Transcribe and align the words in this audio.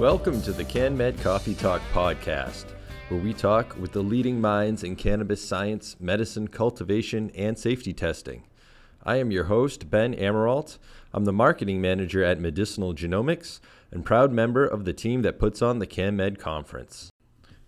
Welcome 0.00 0.40
to 0.42 0.52
the 0.52 0.64
CannMed 0.64 1.20
Coffee 1.20 1.54
Talk 1.54 1.82
podcast, 1.92 2.64
where 3.10 3.20
we 3.20 3.34
talk 3.34 3.76
with 3.78 3.92
the 3.92 4.00
leading 4.02 4.40
minds 4.40 4.82
in 4.82 4.96
cannabis 4.96 5.46
science, 5.46 5.94
medicine, 6.00 6.48
cultivation, 6.48 7.30
and 7.34 7.58
safety 7.58 7.92
testing. 7.92 8.44
I 9.04 9.16
am 9.16 9.30
your 9.30 9.44
host, 9.44 9.90
Ben 9.90 10.14
Amirault. 10.14 10.78
I'm 11.12 11.26
the 11.26 11.34
marketing 11.34 11.82
manager 11.82 12.24
at 12.24 12.40
Medicinal 12.40 12.94
Genomics 12.94 13.60
and 13.90 14.02
proud 14.02 14.32
member 14.32 14.64
of 14.64 14.86
the 14.86 14.94
team 14.94 15.20
that 15.20 15.38
puts 15.38 15.60
on 15.60 15.80
the 15.80 15.86
CannMed 15.86 16.38
conference. 16.38 17.10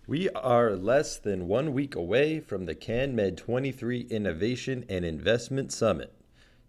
We 0.07 0.27
are 0.29 0.75
less 0.75 1.19
than 1.19 1.47
one 1.47 1.71
week 1.71 1.93
away 1.93 2.39
from 2.39 2.65
the 2.65 2.73
CannMed 2.73 3.37
23 3.37 4.07
Innovation 4.09 4.85
and 4.89 5.05
Investment 5.05 5.71
Summit, 5.71 6.11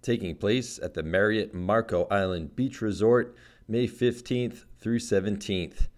taking 0.03 0.37
place 0.37 0.79
at 0.79 0.93
the 0.93 1.03
Marriott 1.03 1.55
Marco 1.55 2.07
Island 2.11 2.55
Beach 2.55 2.83
Resort 2.83 3.35
May 3.67 3.89
15th 3.89 4.67
through 4.85 4.99
17th. 4.99 5.89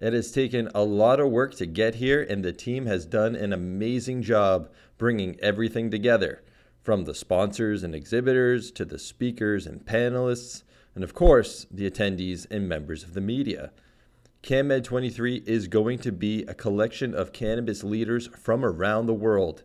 It 0.00 0.12
has 0.12 0.32
taken 0.32 0.68
a 0.74 0.82
lot 0.82 1.20
of 1.20 1.30
work 1.30 1.54
to 1.54 1.66
get 1.66 1.94
here, 1.94 2.20
and 2.20 2.44
the 2.44 2.52
team 2.52 2.86
has 2.86 3.06
done 3.06 3.36
an 3.36 3.52
amazing 3.52 4.22
job 4.22 4.68
bringing 4.98 5.38
everything 5.38 5.88
together 5.88 6.42
from 6.82 7.04
the 7.04 7.14
sponsors 7.14 7.84
and 7.84 7.94
exhibitors 7.94 8.72
to 8.72 8.84
the 8.84 8.98
speakers 8.98 9.68
and 9.68 9.86
panelists, 9.86 10.64
and 10.96 11.04
of 11.04 11.14
course, 11.14 11.68
the 11.70 11.88
attendees 11.88 12.44
and 12.50 12.68
members 12.68 13.04
of 13.04 13.14
the 13.14 13.20
media. 13.20 13.70
CannMed 14.42 14.82
23 14.82 15.44
is 15.46 15.68
going 15.68 16.00
to 16.00 16.10
be 16.10 16.42
a 16.42 16.54
collection 16.54 17.14
of 17.14 17.32
cannabis 17.32 17.84
leaders 17.84 18.26
from 18.36 18.64
around 18.64 19.06
the 19.06 19.14
world. 19.14 19.62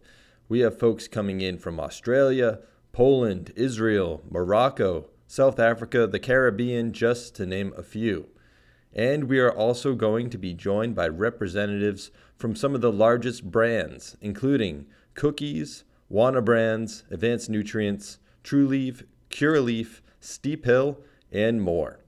We 0.48 0.60
have 0.60 0.78
folks 0.78 1.08
coming 1.08 1.42
in 1.42 1.58
from 1.58 1.80
Australia, 1.80 2.60
Poland, 2.92 3.52
Israel, 3.56 4.22
Morocco, 4.30 5.10
South 5.26 5.60
Africa, 5.60 6.06
the 6.06 6.20
Caribbean, 6.20 6.94
just 6.94 7.36
to 7.38 7.48
name 7.48 7.74
a 7.76 7.82
few. 7.82 8.28
And 8.94 9.26
we 9.26 9.40
are 9.40 9.52
also 9.52 9.94
going 9.94 10.30
to 10.32 10.38
be 10.38 10.54
joined 10.54 10.96
by 10.96 11.08
representatives 11.08 12.12
from 12.36 12.56
some 12.56 12.74
of 12.74 12.82
the 12.82 12.92
largest 12.92 13.52
brands, 13.52 14.18
including 14.22 14.88
Cookies, 15.14 15.84
Wana 16.12 16.44
Brands, 16.44 17.04
Advanced 17.12 17.50
Nutrients, 17.50 18.18
Trulieve, 18.44 19.04
Curaleaf, 19.30 20.02
Steep 20.20 20.66
Hill, 20.66 21.00
and 21.32 21.62
more. 21.62 22.00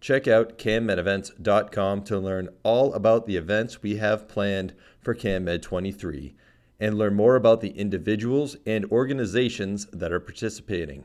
Check 0.00 0.28
out 0.28 0.58
cannmedevents.com 0.58 2.04
to 2.04 2.18
learn 2.18 2.48
all 2.62 2.94
about 2.94 3.26
the 3.26 3.36
events 3.36 3.82
we 3.82 3.96
have 3.96 4.28
planned 4.28 4.74
for 5.00 5.14
CannMed 5.14 5.62
23 5.62 6.34
and 6.80 6.96
learn 6.96 7.14
more 7.14 7.34
about 7.34 7.60
the 7.60 7.70
individuals 7.70 8.56
and 8.64 8.84
organizations 8.86 9.86
that 9.92 10.12
are 10.12 10.20
participating. 10.20 11.04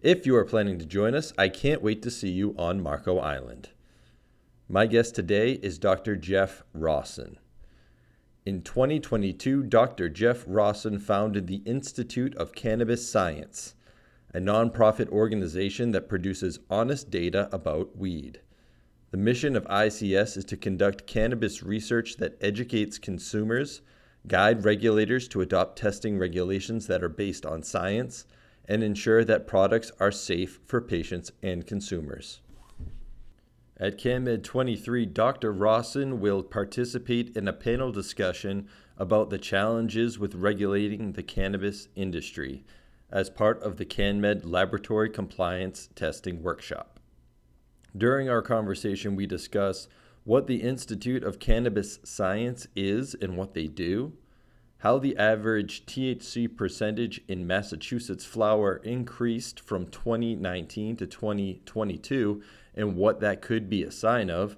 If 0.00 0.26
you 0.26 0.34
are 0.36 0.44
planning 0.44 0.78
to 0.78 0.86
join 0.86 1.14
us, 1.14 1.32
I 1.36 1.48
can't 1.48 1.82
wait 1.82 2.02
to 2.02 2.10
see 2.10 2.30
you 2.30 2.54
on 2.58 2.82
Marco 2.82 3.18
Island. 3.18 3.68
My 4.68 4.86
guest 4.86 5.16
today 5.16 5.54
is 5.54 5.76
Dr. 5.78 6.16
Jeff 6.16 6.62
Rawson. 6.72 7.38
In 8.46 8.62
2022, 8.62 9.64
Dr. 9.64 10.08
Jeff 10.08 10.44
Rawson 10.46 10.98
founded 11.00 11.46
the 11.46 11.62
Institute 11.66 12.34
of 12.36 12.54
Cannabis 12.54 13.06
Science, 13.06 13.74
a 14.32 14.38
nonprofit 14.38 15.08
organization 15.08 15.90
that 15.90 16.08
produces 16.08 16.60
honest 16.70 17.10
data 17.10 17.48
about 17.52 17.98
weed. 17.98 18.40
The 19.10 19.18
mission 19.18 19.56
of 19.56 19.64
ICS 19.64 20.38
is 20.38 20.44
to 20.46 20.56
conduct 20.56 21.08
cannabis 21.08 21.62
research 21.62 22.16
that 22.18 22.38
educates 22.40 22.98
consumers, 22.98 23.82
guide 24.28 24.64
regulators 24.64 25.26
to 25.28 25.40
adopt 25.40 25.76
testing 25.76 26.18
regulations 26.18 26.86
that 26.86 27.02
are 27.02 27.08
based 27.08 27.44
on 27.44 27.64
science, 27.64 28.26
and 28.66 28.82
ensure 28.82 29.24
that 29.24 29.48
products 29.48 29.90
are 29.98 30.12
safe 30.12 30.60
for 30.64 30.80
patients 30.80 31.32
and 31.42 31.66
consumers. 31.66 32.40
At 33.82 33.98
CannMed 33.98 34.44
23, 34.44 35.06
Dr. 35.06 35.52
Rawson 35.52 36.20
will 36.20 36.44
participate 36.44 37.36
in 37.36 37.48
a 37.48 37.52
panel 37.52 37.90
discussion 37.90 38.68
about 38.96 39.28
the 39.28 39.38
challenges 39.38 40.20
with 40.20 40.36
regulating 40.36 41.14
the 41.14 41.24
cannabis 41.24 41.88
industry 41.96 42.64
as 43.10 43.28
part 43.28 43.60
of 43.60 43.78
the 43.78 43.84
CannMed 43.84 44.42
Laboratory 44.44 45.10
Compliance 45.10 45.88
Testing 45.96 46.44
Workshop. 46.44 47.00
During 47.96 48.28
our 48.28 48.40
conversation, 48.40 49.16
we 49.16 49.26
discuss 49.26 49.88
what 50.22 50.46
the 50.46 50.62
Institute 50.62 51.24
of 51.24 51.40
Cannabis 51.40 51.98
Science 52.04 52.68
is 52.76 53.16
and 53.20 53.36
what 53.36 53.52
they 53.52 53.66
do, 53.66 54.12
how 54.78 55.00
the 55.00 55.16
average 55.16 55.86
THC 55.86 56.56
percentage 56.56 57.20
in 57.26 57.48
Massachusetts 57.48 58.24
flower 58.24 58.76
increased 58.84 59.58
from 59.58 59.88
2019 59.88 60.94
to 60.98 61.06
2022 61.08 62.42
and 62.74 62.96
what 62.96 63.20
that 63.20 63.42
could 63.42 63.68
be 63.68 63.82
a 63.82 63.90
sign 63.90 64.30
of, 64.30 64.56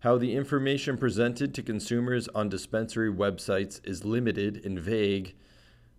how 0.00 0.18
the 0.18 0.34
information 0.34 0.96
presented 0.96 1.54
to 1.54 1.62
consumers 1.62 2.28
on 2.28 2.48
dispensary 2.48 3.12
websites 3.12 3.80
is 3.84 4.04
limited 4.04 4.64
and 4.64 4.78
vague, 4.78 5.34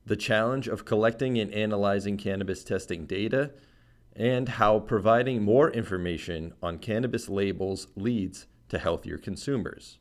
the 0.06 0.16
challenge 0.16 0.68
of 0.68 0.86
collecting 0.86 1.38
and 1.38 1.54
analyzing 1.54 2.16
cannabis 2.16 2.64
testing 2.64 3.06
data, 3.06 3.52
and 4.16 4.50
how 4.50 4.80
providing 4.80 5.44
more 5.44 5.70
information 5.72 6.54
on 6.64 6.78
cannabis 6.78 7.28
labels 7.28 7.88
leads 7.96 8.48
to 8.70 8.80
healthier 8.80 9.18
consumers. 9.18 10.00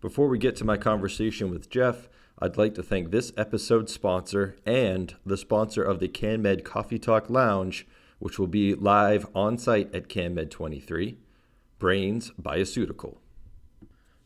Before 0.00 0.28
we 0.28 0.38
get 0.38 0.56
to 0.56 0.64
my 0.64 0.76
conversation 0.76 1.50
with 1.50 1.70
Jeff, 1.70 2.08
I'd 2.38 2.56
like 2.56 2.74
to 2.74 2.82
thank 2.82 3.10
this 3.10 3.32
episode's 3.36 3.92
sponsor 3.92 4.56
and 4.66 5.14
the 5.24 5.36
sponsor 5.36 5.82
of 5.82 6.00
the 6.00 6.08
CannMed 6.08 6.64
Coffee 6.64 6.98
Talk 6.98 7.30
Lounge, 7.30 7.86
which 8.22 8.38
will 8.38 8.46
be 8.46 8.72
live 8.72 9.26
on 9.34 9.58
site 9.58 9.92
at 9.92 10.08
CannMed 10.08 10.48
23, 10.48 11.18
Brains 11.80 12.30
Bioceutical. 12.40 13.16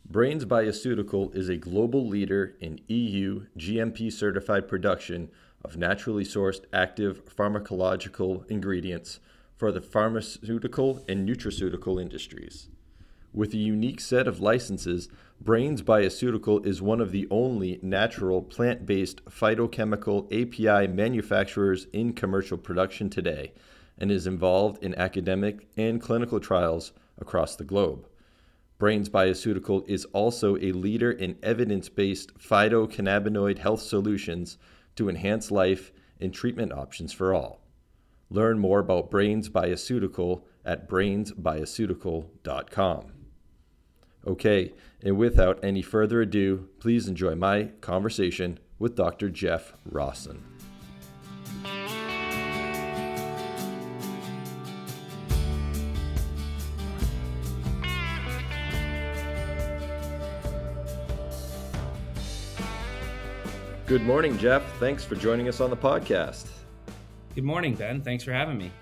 Brains 0.04 0.44
Bioceutical 0.44 1.34
is 1.34 1.48
a 1.48 1.56
global 1.56 2.06
leader 2.06 2.56
in 2.60 2.78
EU 2.88 3.46
GMP 3.56 4.12
certified 4.12 4.68
production 4.68 5.30
of 5.64 5.78
naturally 5.78 6.24
sourced 6.24 6.60
active 6.74 7.24
pharmacological 7.24 8.46
ingredients 8.50 9.18
for 9.56 9.72
the 9.72 9.80
pharmaceutical 9.80 11.02
and 11.08 11.26
nutraceutical 11.26 11.98
industries. 11.98 12.68
With 13.32 13.54
a 13.54 13.58
unique 13.58 14.02
set 14.02 14.28
of 14.28 14.40
licenses, 14.40 15.08
Brains 15.40 15.80
Bioceutical 15.80 16.66
is 16.66 16.82
one 16.82 17.00
of 17.00 17.12
the 17.12 17.26
only 17.30 17.80
natural 17.80 18.42
plant 18.42 18.84
based 18.84 19.24
phytochemical 19.24 20.26
API 20.26 20.86
manufacturers 20.86 21.86
in 21.94 22.12
commercial 22.12 22.58
production 22.58 23.08
today 23.08 23.54
and 23.98 24.10
is 24.10 24.26
involved 24.26 24.82
in 24.82 24.94
academic 24.94 25.68
and 25.76 26.00
clinical 26.00 26.40
trials 26.40 26.92
across 27.18 27.56
the 27.56 27.64
globe. 27.64 28.08
Brains 28.78 29.08
Bioceutical 29.08 29.88
is 29.88 30.04
also 30.06 30.56
a 30.56 30.72
leader 30.72 31.10
in 31.10 31.38
evidence 31.42 31.88
based 31.88 32.38
phytocannabinoid 32.38 33.58
health 33.58 33.80
solutions 33.80 34.58
to 34.96 35.08
enhance 35.08 35.50
life 35.50 35.92
and 36.20 36.34
treatment 36.34 36.72
options 36.72 37.12
for 37.12 37.34
all. 37.34 37.60
Learn 38.28 38.58
more 38.58 38.80
about 38.80 39.10
Brains 39.10 39.48
Bioceutical 39.48 40.42
at 40.64 40.88
brainsbioceutical.com. 40.88 43.12
Okay, 44.26 44.72
and 45.02 45.16
without 45.16 45.62
any 45.62 45.82
further 45.82 46.20
ado, 46.20 46.68
please 46.80 47.06
enjoy 47.06 47.36
my 47.36 47.70
conversation 47.80 48.58
with 48.78 48.96
Dr. 48.96 49.30
Jeff 49.30 49.72
Rawson. 49.84 50.55
Good 63.86 64.02
morning, 64.02 64.36
Jeff. 64.36 64.64
Thanks 64.80 65.04
for 65.04 65.14
joining 65.14 65.46
us 65.46 65.60
on 65.60 65.70
the 65.70 65.76
podcast. 65.76 66.48
Good 67.36 67.44
morning, 67.44 67.76
Ben. 67.76 68.02
Thanks 68.02 68.24
for 68.24 68.32
having 68.32 68.58
me. 68.58 68.72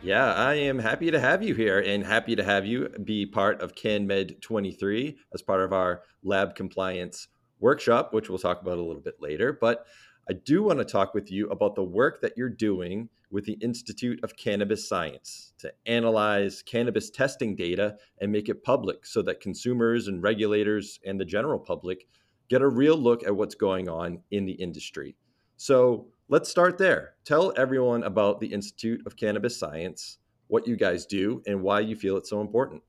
Yeah, 0.00 0.34
I 0.34 0.54
am 0.54 0.78
happy 0.78 1.10
to 1.10 1.18
have 1.18 1.42
you 1.42 1.52
here 1.56 1.80
and 1.80 2.06
happy 2.06 2.36
to 2.36 2.44
have 2.44 2.64
you 2.64 2.88
be 3.02 3.26
part 3.26 3.60
of 3.60 3.74
CannMed 3.74 4.40
23 4.40 5.18
as 5.34 5.42
part 5.42 5.62
of 5.62 5.72
our 5.72 6.02
lab 6.22 6.54
compliance 6.54 7.26
workshop, 7.58 8.14
which 8.14 8.28
we'll 8.28 8.38
talk 8.38 8.62
about 8.62 8.78
a 8.78 8.82
little 8.82 9.02
bit 9.02 9.16
later. 9.20 9.52
But 9.52 9.84
I 10.30 10.34
do 10.34 10.62
want 10.62 10.78
to 10.78 10.84
talk 10.84 11.12
with 11.12 11.32
you 11.32 11.50
about 11.50 11.74
the 11.74 11.82
work 11.82 12.20
that 12.22 12.34
you're 12.36 12.48
doing 12.48 13.08
with 13.32 13.46
the 13.46 13.58
Institute 13.60 14.22
of 14.22 14.36
Cannabis 14.36 14.88
Science 14.88 15.54
to 15.58 15.72
analyze 15.86 16.62
cannabis 16.62 17.10
testing 17.10 17.56
data 17.56 17.96
and 18.20 18.30
make 18.30 18.48
it 18.48 18.62
public 18.62 19.06
so 19.06 19.22
that 19.22 19.40
consumers 19.40 20.06
and 20.06 20.22
regulators 20.22 21.00
and 21.04 21.18
the 21.18 21.24
general 21.24 21.58
public 21.58 22.06
get 22.52 22.60
a 22.60 22.68
real 22.68 22.98
look 22.98 23.24
at 23.24 23.34
what's 23.34 23.54
going 23.54 23.88
on 23.88 24.18
in 24.30 24.44
the 24.44 24.52
industry. 24.52 25.16
So, 25.56 26.08
let's 26.28 26.50
start 26.50 26.76
there. 26.76 27.14
Tell 27.24 27.54
everyone 27.56 28.02
about 28.02 28.40
the 28.40 28.46
Institute 28.46 29.00
of 29.06 29.16
Cannabis 29.16 29.56
Science, 29.56 30.18
what 30.48 30.66
you 30.66 30.76
guys 30.76 31.06
do, 31.06 31.42
and 31.46 31.62
why 31.62 31.80
you 31.80 31.96
feel 31.96 32.18
it's 32.18 32.28
so 32.28 32.42
important. 32.42 32.82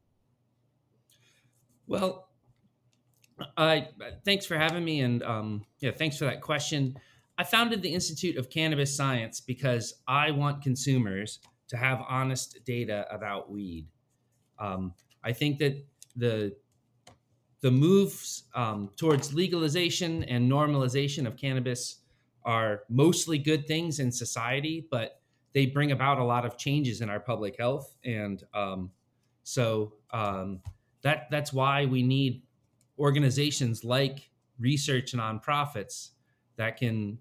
Well, 1.88 2.28
I 3.56 3.88
thanks 4.26 4.46
for 4.46 4.58
having 4.58 4.84
me, 4.84 5.00
and 5.00 5.24
um, 5.24 5.66
yeah, 5.80 5.92
thanks 5.92 6.18
for 6.18 6.26
that 6.26 6.42
question. 6.42 7.00
I 7.38 7.46
founded 7.46 7.82
the 7.82 7.94
Institute 7.94 8.36
of 8.36 8.50
Cannabis 8.50 8.94
Science 8.94 9.40
because 9.40 9.94
I 10.10 10.32
want 10.32 10.62
consumers 10.62 11.40
to 11.70 11.78
have 11.78 12.04
honest 12.10 12.60
data 12.66 13.08
about 13.10 13.50
weed. 13.50 13.88
Um, 14.60 14.94
I 15.24 15.32
think 15.32 15.60
that 15.60 15.82
the 16.18 16.54
the 17.64 17.72
moves 17.72 18.44
um, 18.56 18.90
towards 18.98 19.34
legalization 19.34 20.26
and 20.26 20.52
normalization 20.52 21.26
of 21.26 21.38
cannabis 21.38 22.02
are 22.44 22.82
mostly 22.90 23.38
good 23.38 23.66
things 23.66 24.00
in 24.02 24.12
society, 24.12 24.86
but 24.92 25.22
they 25.54 25.66
bring 25.66 25.94
about 25.94 26.20
a 26.20 26.24
lot 26.26 26.46
of 26.46 26.58
changes 26.58 27.00
in 27.00 27.10
our 27.10 27.22
public 27.22 27.56
health, 27.58 27.96
and 28.04 28.44
um, 28.54 28.92
so 29.44 29.94
um, 30.12 30.60
that 31.04 31.28
that's 31.32 31.54
why 31.54 31.86
we 31.86 32.04
need 32.04 32.44
organizations 33.00 33.86
like 33.86 34.30
research 34.60 35.14
nonprofits 35.14 36.10
that 36.58 36.76
can 36.76 37.18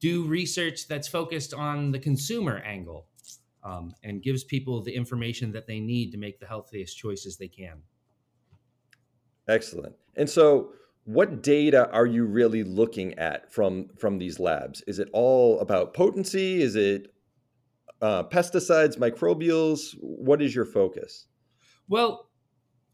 do 0.00 0.24
research 0.24 0.88
that's 0.88 1.08
focused 1.08 1.52
on 1.52 1.92
the 1.92 1.98
consumer 1.98 2.56
angle 2.64 3.06
um, 3.62 3.92
and 4.02 4.22
gives 4.22 4.44
people 4.44 4.82
the 4.82 4.94
information 4.94 5.52
that 5.52 5.66
they 5.66 5.78
need 5.78 6.10
to 6.10 6.16
make 6.16 6.40
the 6.40 6.46
healthiest 6.46 6.96
choices 6.96 7.36
they 7.36 7.48
can. 7.48 7.82
Excellent. 9.48 9.94
And 10.16 10.28
so, 10.28 10.72
what 11.04 11.42
data 11.42 11.90
are 11.90 12.06
you 12.06 12.24
really 12.24 12.64
looking 12.64 13.14
at 13.14 13.52
from 13.52 13.88
from 13.96 14.18
these 14.18 14.40
labs? 14.40 14.82
Is 14.86 14.98
it 14.98 15.08
all 15.12 15.60
about 15.60 15.92
potency? 15.92 16.62
Is 16.62 16.76
it 16.76 17.12
uh, 18.00 18.24
pesticides, 18.24 18.98
microbials? 18.98 19.94
What 20.00 20.40
is 20.40 20.54
your 20.54 20.64
focus? 20.64 21.26
Well, 21.88 22.30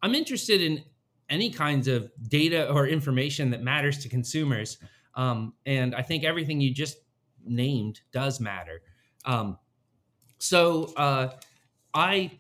I'm 0.03 0.15
interested 0.15 0.61
in 0.61 0.83
any 1.29 1.51
kinds 1.51 1.87
of 1.87 2.11
data 2.29 2.71
or 2.73 2.89
information 2.89 3.51
that 3.51 3.63
matters 3.63 3.99
to 3.99 4.09
consumers, 4.09 4.79
um, 5.15 5.55
and 5.65 5.95
I 5.95 6.03
think 6.03 6.25
everything 6.25 6.61
you 6.61 6.75
just 6.75 6.99
named 7.45 8.01
does 8.13 8.41
matter. 8.41 8.83
Um, 9.25 9.59
so 10.39 10.93
uh, 10.97 11.31
I, 11.95 12.33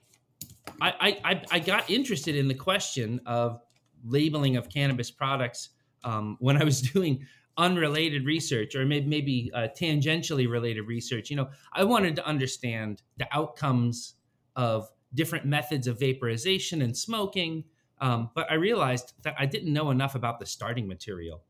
I, 0.81 1.19
I 1.25 1.43
I 1.53 1.59
got 1.61 1.89
interested 1.89 2.35
in 2.35 2.49
the 2.49 2.55
question 2.55 3.21
of 3.27 3.61
labeling 4.05 4.57
of 4.57 4.69
cannabis 4.69 5.11
products 5.11 5.71
um, 6.05 6.37
when 6.41 6.61
I 6.61 6.65
was 6.65 6.81
doing 6.93 7.27
unrelated 7.57 8.25
research 8.25 8.75
or 8.75 8.87
maybe, 8.87 9.07
maybe 9.07 9.51
uh, 9.55 9.69
tangentially 9.79 10.49
related 10.49 10.83
research. 10.83 11.31
You 11.31 11.37
know, 11.37 11.51
I 11.73 11.85
wanted 11.85 12.17
to 12.17 12.27
understand 12.27 13.03
the 13.19 13.29
outcomes 13.33 14.15
of 14.57 14.89
different 15.15 15.45
methods 15.45 15.87
of 15.87 15.99
vaporization 15.99 16.83
and 16.83 16.97
smoking, 16.97 17.65
um, 18.01 18.31
but 18.35 18.51
I 18.51 18.55
realized 18.55 19.13
that 19.23 19.35
I 19.39 19.47
didn't 19.47 19.73
know 19.73 19.91
enough 19.91 20.15
about 20.15 20.39
the 20.39 20.47
starting 20.47 20.89
material. 20.89 21.43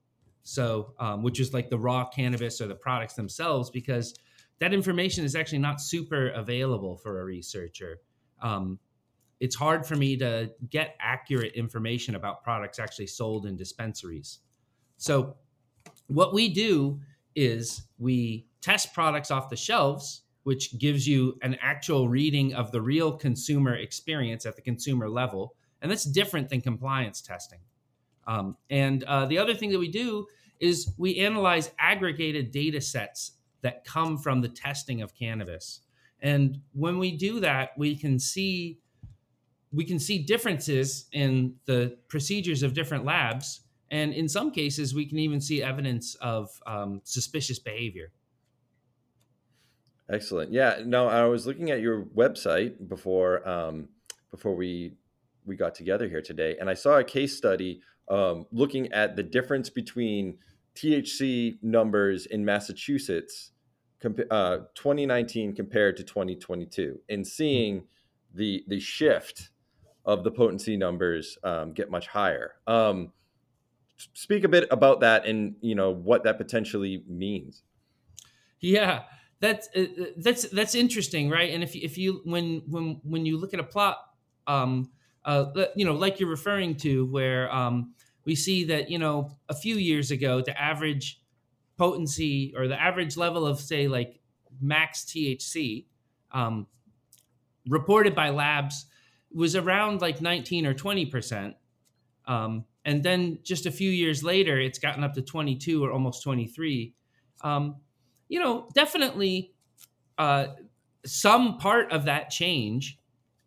So, 0.43 0.95
um, 0.99 1.23
which 1.23 1.39
is 1.39 1.53
like 1.53 1.69
the 1.69 1.79
raw 1.79 2.09
cannabis 2.09 2.61
or 2.61 2.67
the 2.67 2.75
products 2.75 3.15
themselves, 3.15 3.71
because 3.71 4.15
that 4.59 4.73
information 4.73 5.25
is 5.25 5.37
actually 5.37 5.59
not 5.59 5.81
super 5.81 6.29
available 6.31 6.97
for 6.97 7.21
a 7.21 7.25
researcher. 7.25 8.01
Um, 8.41 8.79
it's 9.41 9.57
hard 9.57 9.87
for 9.87 9.97
me 9.97 10.17
to 10.19 10.53
get 10.69 10.97
accurate 11.01 11.55
information 11.55 12.15
about 12.15 12.45
products 12.45 12.79
actually 12.79 13.07
sold 13.07 13.47
in 13.47 13.57
dispensaries. 13.57 14.41
So, 14.99 15.37
what 16.09 16.35
we 16.35 16.49
do 16.53 17.01
is 17.35 17.83
we 17.99 18.47
test 18.61 18.93
products 18.93 19.31
off 19.31 19.49
the 19.49 19.57
shelves, 19.57 20.23
which 20.43 20.79
gives 20.79 21.07
you 21.09 21.39
an 21.43 21.57
actual 21.63 22.09
reading 22.09 22.53
of 22.55 22.71
the 22.71 22.83
real 22.83 23.13
consumer 23.13 23.75
experience 23.75 24.45
at 24.45 24.57
the 24.57 24.63
consumer 24.63 25.09
level. 25.09 25.55
And 25.81 25.91
that's 25.91 26.05
different 26.05 26.51
than 26.51 26.61
compliance 26.61 27.23
testing. 27.23 27.61
Um, 28.27 28.57
and 28.69 29.03
uh, 29.05 29.27
the 29.27 29.39
other 29.39 29.55
thing 29.55 29.71
that 29.71 29.79
we 29.79 29.89
do 29.89 30.27
is 30.59 30.93
we 30.99 31.17
analyze 31.17 31.71
aggregated 31.79 32.51
data 32.51 32.81
sets 32.81 33.33
that 33.63 33.85
come 33.85 34.19
from 34.19 34.43
the 34.43 34.49
testing 34.49 35.01
of 35.01 35.15
cannabis. 35.15 35.81
And 36.21 36.61
when 36.73 36.99
we 36.99 37.17
do 37.17 37.41
that, 37.41 37.71
we 37.79 37.97
can 37.97 38.19
see 38.19 38.80
we 39.73 39.85
can 39.85 39.99
see 39.99 40.19
differences 40.19 41.07
in 41.13 41.55
the 41.67 41.97
procedures 42.09 42.63
of 42.63 42.75
different 42.75 43.05
labs. 43.05 43.61
And 43.91 44.13
in 44.13 44.29
some 44.29 44.51
cases, 44.51 44.95
we 44.95 45.07
can 45.07 45.19
even 45.19 45.41
see 45.41 45.63
evidence 45.63 46.15
of 46.17 46.51
um, 46.67 47.01
suspicious 47.05 47.59
behavior. 47.59 48.13
Excellent. 50.09 50.53
Yeah. 50.53 50.81
No, 50.85 51.07
I 51.07 51.25
was 51.25 51.47
looking 51.47 51.71
at 51.71 51.81
your 51.81 52.05
website 52.05 52.89
before 52.89 53.49
um, 53.49 53.89
before 54.31 54.57
we 54.57 54.95
we 55.47 55.57
got 55.57 55.75
together 55.75 56.09
here 56.09 56.23
today, 56.23 56.57
and 56.61 56.69
I 56.69 56.75
saw 56.75 56.99
a 56.99 57.05
case 57.05 57.37
study 57.37 57.81
um, 58.09 58.47
looking 58.51 58.93
at 58.93 59.17
the 59.17 59.23
difference 59.23 59.71
between 59.71 60.39
THC 60.75 61.59
numbers 61.63 62.27
in 62.27 62.45
Massachusetts, 62.45 63.53
uh, 64.05 64.59
2019 64.75 65.55
compared 65.55 65.97
to 65.97 66.03
2022, 66.03 67.01
and 67.09 67.25
seeing 67.25 67.85
the 68.35 68.65
the 68.67 68.81
shift 68.81 69.51
of 70.11 70.25
the 70.25 70.31
potency 70.31 70.77
numbers 70.77 71.39
um, 71.45 71.73
get 71.73 71.89
much 71.89 72.09
higher. 72.09 72.55
Um, 72.67 73.13
speak 74.13 74.43
a 74.43 74.49
bit 74.49 74.67
about 74.71 75.01
that 75.01 75.25
and 75.25 75.55
you 75.61 75.77
know 75.77 75.91
what 75.91 76.25
that 76.25 76.37
potentially 76.37 77.05
means. 77.07 77.63
Yeah, 78.59 79.05
that's 79.39 79.69
uh, 79.77 79.83
uh 79.83 80.05
that's 80.17 80.49
that's 80.51 80.75
interesting, 80.75 81.31
right? 81.31 81.53
And 81.53 81.63
if 81.63 81.77
if 81.77 81.97
you 81.97 82.23
when 82.25 82.63
when 82.67 83.01
when 83.05 83.25
you 83.25 83.39
look 83.39 83.55
at 83.55 83.61
a 83.61 83.65
plot, 83.65 83.99
um, 84.49 84.91
uh, 85.25 85.47
you 85.77 85.85
know, 85.85 85.95
like 85.95 86.19
you're 86.19 86.29
referring 86.29 86.75
to, 86.79 87.07
where 87.07 87.55
um, 87.55 87.95
we 88.25 88.35
see 88.35 88.65
that 88.65 88.91
you 88.91 88.99
know 88.99 89.39
a 89.49 89.55
few 89.55 89.77
years 89.77 90.11
ago, 90.11 90.43
the 90.43 90.61
average 90.61 91.23
potency 91.79 92.53
or 92.57 92.67
the 92.67 92.81
average 92.81 93.17
level 93.17 93.47
of 93.47 93.61
say 93.61 93.87
like 93.87 94.19
max 94.61 95.05
THC 95.05 95.87
um, 96.33 96.67
reported 97.69 98.15
by 98.15 98.31
labs 98.31 98.87
was 99.33 99.57
around 99.57 100.01
like 100.01 100.21
19 100.21 100.67
or 100.67 100.75
20 100.75 101.07
percent. 101.07 101.57
Um, 102.27 102.65
and 102.85 103.03
then 103.03 103.39
just 103.43 103.67
a 103.67 103.71
few 103.71 103.91
years 103.91 104.23
later 104.23 104.59
it's 104.59 104.79
gotten 104.79 105.05
up 105.05 105.15
to 105.15 105.23
22 105.23 105.85
or 105.85 105.91
almost 105.91 106.23
23 106.23 106.95
um, 107.43 107.77
you 108.29 108.39
know 108.39 108.69
definitely 108.75 109.53
uh, 110.19 110.49
some 111.05 111.59
part 111.59 111.91
of 111.93 112.05
that 112.05 112.31
change 112.31 112.99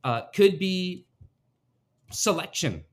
uh, 0.04 0.24
could 0.34 0.60
be 0.60 1.06
selection 2.12 2.84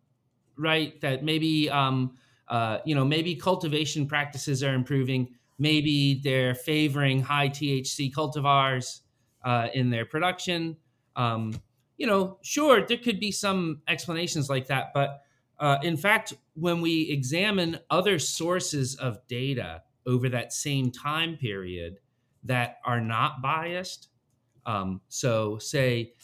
right? 0.60 1.00
That 1.00 1.24
maybe 1.24 1.70
um, 1.70 2.16
uh, 2.48 2.78
you 2.84 2.94
know 2.94 3.04
maybe 3.04 3.34
cultivation 3.34 4.06
practices 4.06 4.62
are 4.62 4.74
improving. 4.74 5.34
Maybe 5.58 6.20
they're 6.22 6.54
favoring 6.54 7.22
high 7.22 7.48
thc 7.48 8.12
cultivars 8.12 9.00
uh, 9.44 9.68
in 9.74 9.90
their 9.90 10.04
production. 10.04 10.76
Um, 11.16 11.52
you 12.00 12.06
know, 12.06 12.38
sure, 12.40 12.86
there 12.86 12.96
could 12.96 13.20
be 13.20 13.30
some 13.30 13.82
explanations 13.86 14.48
like 14.48 14.68
that, 14.68 14.92
but 14.94 15.20
uh, 15.58 15.76
in 15.82 15.98
fact, 15.98 16.32
when 16.54 16.80
we 16.80 17.10
examine 17.10 17.78
other 17.90 18.18
sources 18.18 18.94
of 18.94 19.18
data 19.28 19.82
over 20.06 20.30
that 20.30 20.50
same 20.50 20.90
time 20.90 21.36
period 21.36 21.98
that 22.44 22.78
are 22.86 23.02
not 23.02 23.42
biased, 23.42 24.08
um, 24.64 25.02
so 25.08 25.58
say 25.58 26.14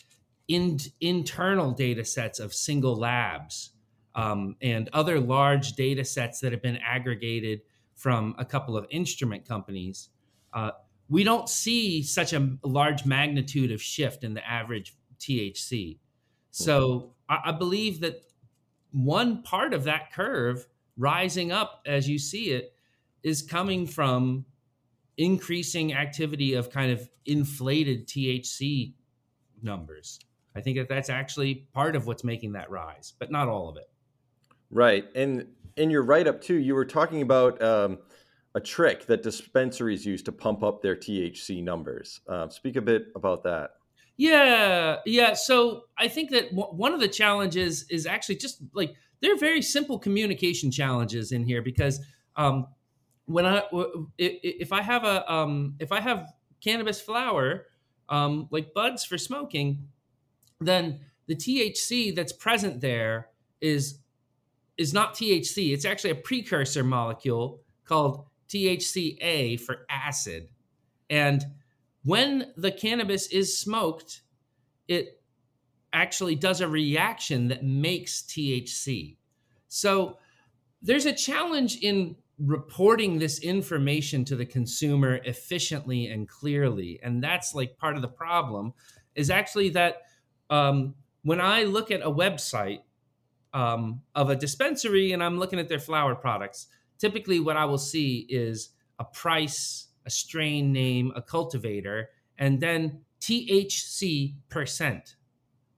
in, 0.49 0.79
internal 1.03 1.73
data 1.73 2.07
sets 2.07 2.41
of 2.41 2.55
single 2.55 2.97
labs 2.97 3.73
um, 4.15 4.57
and 4.63 4.89
other 4.95 5.21
large 5.21 5.75
data 5.75 6.07
sets 6.07 6.41
that 6.41 6.53
have 6.53 6.63
been 6.63 6.79
aggregated 6.79 7.61
from 7.97 8.35
a 8.39 8.47
couple 8.47 8.79
of 8.79 8.87
instrument 8.89 9.47
companies, 9.47 10.09
uh, 10.55 10.71
we 11.11 11.23
don't 11.23 11.51
see 11.51 12.03
such 12.03 12.33
a 12.33 12.57
large 12.65 13.05
magnitude 13.05 13.71
of 13.71 13.83
shift 13.83 14.25
in 14.25 14.33
the 14.33 14.49
average 14.49 14.95
THC. 15.19 15.99
So 16.51 17.15
I, 17.29 17.39
I 17.47 17.53
believe 17.53 18.01
that 18.01 18.23
one 18.93 19.43
part 19.43 19.75
of 19.75 19.85
that 19.85 20.13
curve 20.13 20.67
rising 20.97 21.53
up 21.53 21.83
as 21.87 22.09
you 22.09 22.19
see 22.19 22.51
it 22.51 22.73
is 23.23 23.43
coming 23.43 23.87
from 23.87 24.47
increasing 25.19 25.95
activity 25.95 26.55
of 26.55 26.71
kind 26.71 26.93
of 26.93 27.09
inflated 27.25 28.07
THC 28.07 28.95
numbers. 29.63 30.21
I 30.55 30.61
think 30.61 30.79
that 30.79 30.89
that's 30.89 31.11
actually 31.11 31.67
part 31.75 31.97
of 31.97 32.07
what's 32.07 32.25
making 32.25 32.53
that 32.53 32.71
rise, 32.71 33.13
but 33.19 33.31
not 33.31 33.49
all 33.49 33.69
of 33.69 33.77
it. 33.77 33.91
Right. 34.71 35.05
And 35.15 35.47
in 35.77 35.91
your 35.91 36.03
write 36.03 36.27
up, 36.27 36.41
too, 36.41 36.57
you 36.57 36.75
were 36.75 36.85
talking 36.85 37.23
about 37.23 37.61
um, 37.63 37.99
a 38.55 38.61
trick 38.61 39.07
that 39.07 39.23
dispensaries 39.23 40.07
use 40.07 40.23
to 40.23 40.33
pump 40.33 40.63
up 40.63 40.81
their 40.81 40.97
THC 40.97 41.63
numbers. 41.63 42.21
Uh, 42.27 42.49
speak 42.49 42.77
a 42.77 42.81
bit 42.81 43.09
about 43.15 43.43
that. 43.45 43.73
Yeah, 44.17 44.97
yeah. 45.05 45.35
So 45.35 45.83
I 45.99 46.09
think 46.09 46.31
that 46.31 46.51
w- 46.55 46.75
one 46.75 46.95
of 46.95 47.01
the 47.01 47.09
challenges 47.09 47.85
is 47.91 48.07
actually 48.07 48.37
just 48.37 48.63
like 48.73 48.95
they're 49.21 49.37
very 49.37 49.63
simple 49.63 49.99
communication 49.99 50.71
challenges 50.71 51.33
in 51.33 51.45
here 51.45 51.61
because 51.63 52.01
um, 52.37 52.67
when 53.27 53.45
I 53.45 53.63
if 54.19 54.73
I 54.73 54.81
have 54.83 55.05
a 55.05 55.31
um, 55.33 55.75
if 55.81 55.93
I 55.93 56.01
have 56.01 56.33
cannabis 56.63 57.01
flower 57.01 57.67
um, 58.09 58.49
like 58.51 58.73
buds 58.73 59.05
for 59.05 59.19
smoking, 59.19 59.89
then 60.61 61.01
the 61.27 61.37
THC 61.37 62.15
that's 62.15 62.33
present 62.33 62.81
there 62.81 63.29
is 63.61 63.99
is 64.79 64.95
not 64.95 65.15
THC. 65.15 65.73
It's 65.73 65.85
actually 65.85 66.11
a 66.11 66.17
precursor 66.17 66.85
molecule 66.85 67.61
called 67.85 68.27
THCA 68.49 69.61
for 69.61 69.87
acid, 69.91 70.49
and 71.11 71.45
when 72.07 72.53
the 72.57 72.71
cannabis 72.71 73.27
is 73.27 73.59
smoked, 73.59 74.23
it 74.87 75.21
actually 75.93 76.37
does 76.37 76.61
a 76.61 76.69
reaction 76.69 77.49
that 77.49 77.65
makes 77.65 78.23
THC. 78.23 79.17
So 79.67 80.19
there's 80.81 81.05
a 81.05 81.13
challenge 81.13 81.79
in 81.83 82.15
reporting 82.39 83.19
this 83.19 83.41
information 83.41 84.25
to 84.27 84.37
the 84.37 84.47
consumer 84.47 85.17
efficiently 85.25 86.07
and 86.07 86.29
clearly. 86.29 87.01
And 87.03 87.25
that's 87.25 87.55
like 87.57 87.77
part 87.77 87.97
of 87.97 88.03
the 88.03 88.09
problem 88.09 88.73
is 89.17 89.29
actually 89.29 89.71
that 89.71 90.03
um, 90.49 90.95
when 91.23 91.41
I 91.41 91.65
look 91.65 91.91
at 91.91 92.03
a 92.03 92.11
website 92.11 92.83
um, 93.53 94.03
of 94.15 94.31
a 94.31 94.37
dispensary 94.37 95.11
and 95.11 95.25
I'm 95.25 95.41
looking 95.41 95.59
at 95.59 95.69
their 95.69 95.81
flower 95.81 96.15
products, 96.15 96.69
typically 96.99 97.41
what 97.41 97.57
I 97.57 97.65
will 97.65 97.79
see 97.79 98.27
is 98.29 98.71
a 99.01 99.05
price, 99.05 99.86
a 100.07 100.11
strain 100.11 100.73
name, 100.73 101.13
a 101.15 101.23
cultivator, 101.23 102.11
and 102.39 102.61
then 102.61 103.01
THC 103.21 104.35
percent 104.49 105.17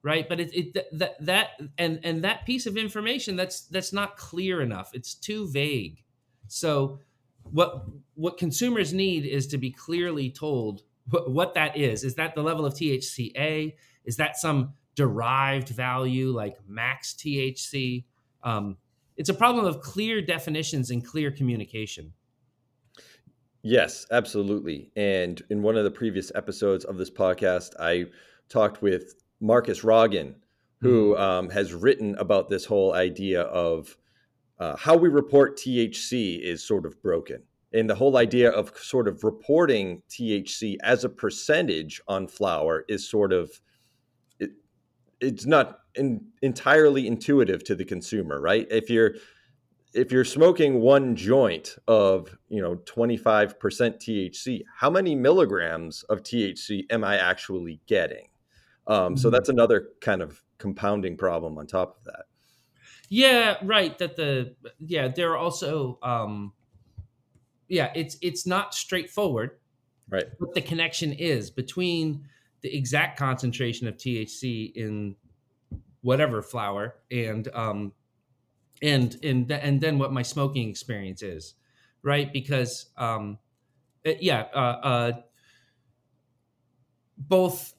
right? 0.02 0.28
But 0.28 0.40
it, 0.40 0.54
it 0.54 0.98
that 0.98 1.16
that 1.24 1.48
and 1.76 2.00
and 2.04 2.22
that 2.24 2.46
piece 2.46 2.66
of 2.66 2.76
information 2.76 3.36
that's 3.36 3.62
that's 3.62 3.92
not 3.92 4.16
clear 4.16 4.62
enough. 4.62 4.90
It's 4.94 5.14
too 5.14 5.48
vague. 5.48 6.04
So 6.46 7.00
what 7.42 7.84
what 8.14 8.38
consumers 8.38 8.92
need 8.92 9.26
is 9.26 9.46
to 9.48 9.58
be 9.58 9.70
clearly 9.70 10.30
told 10.30 10.82
what, 11.10 11.30
what 11.30 11.54
that 11.54 11.76
is. 11.76 12.04
Is 12.04 12.14
that 12.14 12.34
the 12.34 12.42
level 12.42 12.64
of 12.64 12.74
thca 12.74 13.74
is 14.04 14.16
that 14.16 14.36
some 14.36 14.74
derived 14.94 15.68
value 15.68 16.30
like 16.30 16.56
max 16.66 17.14
thc 17.14 18.02
um, 18.42 18.76
it's 19.16 19.28
a 19.28 19.34
problem 19.34 19.64
of 19.64 19.80
clear 19.80 20.20
definitions 20.20 20.90
and 20.90 21.04
clear 21.04 21.30
communication 21.30 22.12
yes 23.62 24.06
absolutely 24.10 24.90
and 24.96 25.42
in 25.50 25.62
one 25.62 25.76
of 25.76 25.84
the 25.84 25.90
previous 25.90 26.30
episodes 26.34 26.84
of 26.84 26.96
this 26.96 27.10
podcast 27.10 27.72
i 27.80 28.06
talked 28.48 28.82
with 28.82 29.14
Markus 29.40 29.82
Roggen, 29.82 30.34
who 30.80 31.14
mm-hmm. 31.14 31.22
um, 31.22 31.50
has 31.50 31.74
written 31.74 32.14
about 32.18 32.48
this 32.48 32.64
whole 32.64 32.94
idea 32.94 33.42
of 33.42 33.96
uh, 34.58 34.76
how 34.76 34.96
we 34.96 35.08
report 35.08 35.56
THC 35.56 36.40
is 36.40 36.66
sort 36.66 36.86
of 36.86 37.00
broken. 37.02 37.42
And 37.72 37.88
the 37.88 37.94
whole 37.94 38.16
idea 38.16 38.50
of 38.50 38.76
sort 38.78 39.06
of 39.06 39.22
reporting 39.24 40.02
THC 40.08 40.76
as 40.82 41.04
a 41.04 41.08
percentage 41.08 42.00
on 42.08 42.26
flower 42.26 42.84
is 42.88 43.08
sort 43.08 43.32
of 43.32 43.50
it, 44.40 44.50
it's 45.20 45.44
not 45.44 45.80
in, 45.94 46.24
entirely 46.40 47.06
intuitive 47.06 47.62
to 47.64 47.74
the 47.74 47.84
consumer, 47.84 48.40
right? 48.40 48.66
If 48.70 48.88
you're 48.88 49.14
if 49.94 50.12
you're 50.12 50.24
smoking 50.24 50.80
one 50.80 51.16
joint 51.16 51.76
of 51.88 52.36
you 52.48 52.60
know 52.60 52.76
25% 52.76 53.54
THC, 53.56 54.62
how 54.76 54.90
many 54.90 55.14
milligrams 55.14 56.02
of 56.04 56.22
THC 56.22 56.84
am 56.90 57.04
I 57.04 57.16
actually 57.16 57.80
getting? 57.86 58.28
Um, 58.86 59.16
so 59.16 59.28
mm-hmm. 59.28 59.34
that's 59.34 59.48
another 59.48 59.88
kind 60.00 60.22
of 60.22 60.42
compounding 60.58 61.16
problem 61.16 61.58
on 61.58 61.66
top 61.66 61.98
of 61.98 62.04
that. 62.04 62.24
Yeah, 63.08 63.56
right. 63.62 63.96
That 63.98 64.16
the 64.16 64.54
yeah, 64.78 65.08
there 65.08 65.32
are 65.32 65.36
also 65.36 65.98
um, 66.02 66.52
yeah, 67.68 67.90
it's 67.94 68.16
it's 68.20 68.46
not 68.46 68.74
straightforward. 68.74 69.52
Right. 70.10 70.26
What 70.38 70.54
the 70.54 70.62
connection 70.62 71.12
is 71.12 71.50
between 71.50 72.26
the 72.62 72.74
exact 72.74 73.18
concentration 73.18 73.86
of 73.86 73.96
THC 73.96 74.72
in 74.74 75.16
whatever 76.00 76.42
flower 76.42 76.94
and 77.10 77.48
um 77.54 77.92
and 78.82 79.16
and 79.22 79.50
and 79.50 79.80
then 79.80 79.98
what 79.98 80.12
my 80.12 80.22
smoking 80.22 80.68
experience 80.68 81.22
is, 81.22 81.54
right? 82.02 82.32
Because 82.32 82.86
um, 82.96 83.38
it, 84.04 84.22
yeah, 84.22 84.46
uh, 84.54 84.58
uh, 84.58 85.12
both 87.16 87.74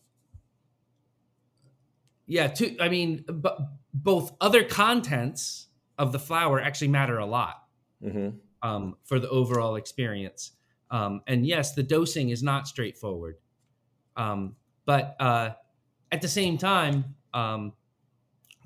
yeah, 2.26 2.48
to 2.48 2.80
I 2.80 2.90
mean, 2.90 3.26
but 3.28 3.60
both 3.94 4.34
other 4.40 4.64
contents 4.64 5.68
of 5.98 6.12
the 6.12 6.20
flower 6.20 6.62
actually 6.62 6.90
matter 6.90 7.18
a 7.18 7.26
lot 7.26 7.64
mm-hmm. 8.04 8.30
um, 8.62 8.96
for 9.04 9.20
the 9.20 9.30
overall 9.30 9.76
experience. 9.76 10.52
Um, 10.92 11.22
and 11.28 11.46
yes, 11.46 11.74
the 11.74 11.84
dosing 11.84 12.30
is 12.30 12.42
not 12.42 12.68
straightforward, 12.68 13.38
um, 14.16 14.56
but 14.86 15.16
uh, 15.20 15.52
at 16.12 16.22
the 16.22 16.28
same 16.28 16.58
time, 16.58 17.16
um, 17.34 17.74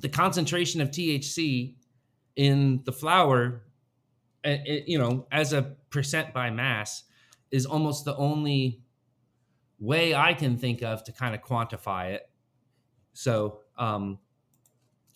the 0.01 0.09
concentration 0.09 0.81
of 0.81 0.89
THC 0.91 1.75
in 2.35 2.81
the 2.85 2.91
flower, 2.91 3.63
it, 4.43 4.87
you 4.87 4.97
know, 4.97 5.27
as 5.31 5.53
a 5.53 5.75
percent 5.89 6.33
by 6.33 6.49
mass, 6.49 7.03
is 7.51 7.65
almost 7.65 8.05
the 8.05 8.15
only 8.15 8.81
way 9.79 10.15
I 10.15 10.33
can 10.33 10.57
think 10.57 10.81
of 10.81 11.03
to 11.05 11.11
kind 11.11 11.35
of 11.35 11.41
quantify 11.41 12.11
it 12.11 12.29
so, 13.13 13.59
um, 13.77 14.19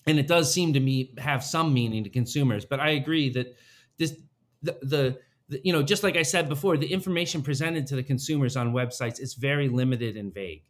and 0.05 0.17
it 0.17 0.27
does 0.27 0.53
seem 0.53 0.73
to 0.73 0.79
me 0.79 1.13
have 1.17 1.43
some 1.43 1.73
meaning 1.73 2.03
to 2.05 2.09
consumers. 2.09 2.63
But 2.63 2.79
I 2.79 2.91
agree 2.91 3.29
that 3.31 3.55
this 3.97 4.15
the, 4.61 4.77
the, 4.81 5.19
the 5.49 5.61
you 5.63 5.73
know 5.73 5.83
just 5.83 6.03
like 6.03 6.15
I 6.15 6.21
said 6.21 6.47
before, 6.47 6.77
the 6.77 6.91
information 6.91 7.41
presented 7.41 7.87
to 7.87 7.95
the 7.95 8.03
consumers 8.03 8.55
on 8.55 8.71
websites 8.71 9.19
is 9.19 9.33
very 9.33 9.67
limited 9.67 10.15
and 10.15 10.33
vague. 10.33 10.63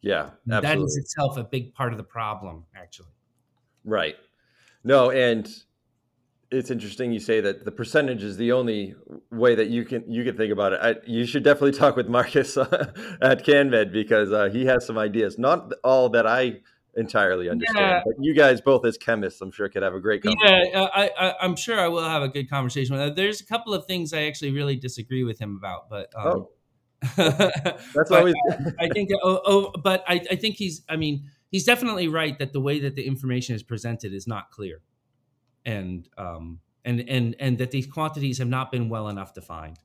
Yeah, 0.00 0.30
absolutely. 0.50 0.68
that 0.68 0.78
is 0.78 0.96
itself 0.96 1.36
a 1.36 1.44
big 1.44 1.74
part 1.74 1.92
of 1.92 1.98
the 1.98 2.04
problem, 2.04 2.64
actually. 2.74 3.14
Right. 3.84 4.16
No, 4.84 5.10
and 5.10 5.48
it's 6.50 6.70
interesting 6.70 7.12
you 7.12 7.20
say 7.20 7.40
that 7.40 7.64
the 7.64 7.72
percentage 7.72 8.22
is 8.22 8.36
the 8.36 8.52
only 8.52 8.94
way 9.30 9.54
that 9.54 9.68
you 9.68 9.84
can 9.84 10.04
you 10.10 10.24
can 10.24 10.36
think 10.36 10.52
about 10.52 10.72
it. 10.72 10.80
I, 10.82 10.94
you 11.06 11.26
should 11.26 11.42
definitely 11.42 11.72
talk 11.72 11.96
with 11.96 12.08
Markus 12.08 12.56
at 12.56 13.44
CannMed 13.44 13.92
because 13.92 14.32
uh, 14.32 14.48
he 14.52 14.66
has 14.66 14.86
some 14.86 14.98
ideas. 14.98 15.38
Not 15.38 15.72
all 15.82 16.08
that 16.10 16.26
I 16.26 16.60
entirely 16.96 17.50
understand, 17.50 17.78
yeah. 17.78 18.02
but 18.04 18.14
you 18.20 18.34
guys 18.34 18.60
both 18.60 18.84
as 18.86 18.96
chemists, 18.96 19.40
I'm 19.40 19.50
sure 19.50 19.68
could 19.68 19.82
have 19.82 19.94
a 19.94 20.00
great 20.00 20.22
conversation. 20.22 20.70
Yeah, 20.72 20.88
I, 20.94 21.10
I, 21.18 21.44
am 21.44 21.56
sure 21.56 21.78
I 21.78 21.88
will 21.88 22.08
have 22.08 22.22
a 22.22 22.28
good 22.28 22.48
conversation 22.48 22.96
with 22.96 23.06
him. 23.06 23.14
There's 23.14 23.40
a 23.40 23.46
couple 23.46 23.74
of 23.74 23.86
things 23.86 24.12
I 24.12 24.22
actually 24.22 24.52
really 24.52 24.76
disagree 24.76 25.24
with 25.24 25.38
him 25.38 25.56
about, 25.58 25.90
but 25.90 26.10
um, 26.16 26.26
oh. 26.26 26.50
that's 27.94 28.10
always. 28.10 28.34
I 28.80 28.88
think. 28.88 29.10
Oh, 29.22 29.40
oh 29.44 29.72
but 29.82 30.04
I, 30.08 30.22
I 30.30 30.36
think 30.36 30.56
he's. 30.56 30.82
I 30.88 30.96
mean, 30.96 31.28
he's 31.50 31.64
definitely 31.64 32.08
right 32.08 32.38
that 32.38 32.52
the 32.52 32.60
way 32.60 32.80
that 32.80 32.94
the 32.94 33.06
information 33.06 33.54
is 33.54 33.62
presented 33.62 34.14
is 34.14 34.26
not 34.26 34.50
clear 34.50 34.80
and 35.66 36.08
um, 36.16 36.60
and 36.84 37.00
and 37.00 37.36
and 37.38 37.58
that 37.58 37.72
these 37.72 37.86
quantities 37.86 38.38
have 38.38 38.48
not 38.48 38.72
been 38.72 38.88
well 38.88 39.08
enough 39.08 39.34
defined. 39.34 39.78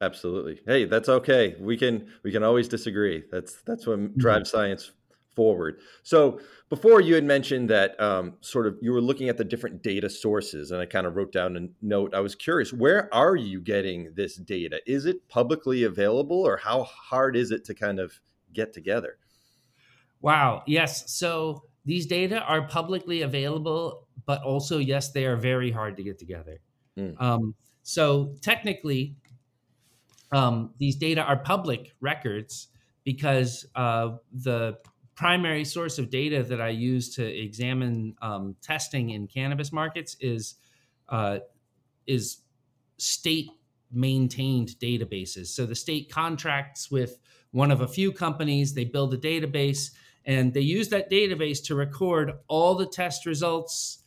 Absolutely. 0.00 0.60
Hey, 0.66 0.84
that's 0.84 1.08
okay. 1.08 1.56
We 1.58 1.76
can 1.76 2.06
we 2.22 2.30
can 2.30 2.44
always 2.44 2.68
disagree. 2.68 3.24
That's 3.32 3.62
that's 3.62 3.86
what 3.86 3.98
mm-hmm. 3.98 4.18
drives 4.18 4.50
science 4.50 4.92
forward. 5.34 5.80
So 6.02 6.40
before 6.68 7.00
you 7.00 7.14
had 7.14 7.24
mentioned 7.24 7.70
that 7.70 7.98
um, 8.00 8.34
sort 8.40 8.66
of 8.66 8.76
you 8.82 8.92
were 8.92 9.00
looking 9.00 9.28
at 9.28 9.36
the 9.36 9.44
different 9.44 9.82
data 9.82 10.10
sources, 10.10 10.70
and 10.70 10.80
I 10.80 10.86
kind 10.86 11.06
of 11.06 11.16
wrote 11.16 11.32
down 11.32 11.56
a 11.56 11.68
note. 11.84 12.14
I 12.14 12.20
was 12.20 12.34
curious, 12.34 12.72
where 12.72 13.12
are 13.12 13.34
you 13.34 13.60
getting 13.60 14.12
this 14.14 14.36
data? 14.36 14.80
Is 14.86 15.06
it 15.06 15.28
publicly 15.28 15.84
available, 15.84 16.46
or 16.46 16.58
how 16.58 16.84
hard 16.84 17.34
is 17.34 17.50
it 17.50 17.64
to 17.64 17.74
kind 17.74 17.98
of 17.98 18.20
get 18.52 18.72
together? 18.72 19.16
Wow. 20.20 20.62
Yes. 20.66 21.10
So 21.12 21.64
these 21.84 22.06
data 22.06 22.40
are 22.40 22.62
publicly 22.66 23.22
available, 23.22 24.06
but 24.26 24.42
also, 24.42 24.78
yes, 24.78 25.12
they 25.12 25.26
are 25.26 25.36
very 25.36 25.70
hard 25.70 25.96
to 25.96 26.02
get 26.02 26.18
together. 26.18 26.60
Mm. 26.98 27.20
Um, 27.20 27.54
so 27.82 28.34
technically, 28.40 29.16
um, 30.32 30.70
these 30.78 30.96
data 30.96 31.22
are 31.22 31.36
public 31.36 31.92
records 32.00 32.68
because 33.04 33.66
uh, 33.74 34.16
the 34.32 34.78
primary 35.14 35.64
source 35.64 35.98
of 35.98 36.10
data 36.10 36.42
that 36.42 36.60
I 36.60 36.70
use 36.70 37.14
to 37.16 37.24
examine 37.24 38.14
um, 38.22 38.56
testing 38.62 39.10
in 39.10 39.26
cannabis 39.26 39.72
markets 39.72 40.16
is 40.20 40.56
uh, 41.08 41.38
is 42.06 42.38
state 42.96 43.50
maintained 43.92 44.70
databases. 44.80 45.48
So 45.48 45.66
the 45.66 45.74
state 45.74 46.10
contracts 46.10 46.90
with 46.90 47.18
one 47.52 47.70
of 47.70 47.82
a 47.82 47.86
few 47.86 48.10
companies, 48.10 48.74
they 48.74 48.84
build 48.84 49.14
a 49.14 49.18
database, 49.18 49.92
and 50.26 50.54
they 50.54 50.60
use 50.60 50.88
that 50.88 51.10
database 51.10 51.62
to 51.64 51.74
record 51.74 52.32
all 52.48 52.74
the 52.74 52.86
test 52.86 53.26
results 53.26 54.00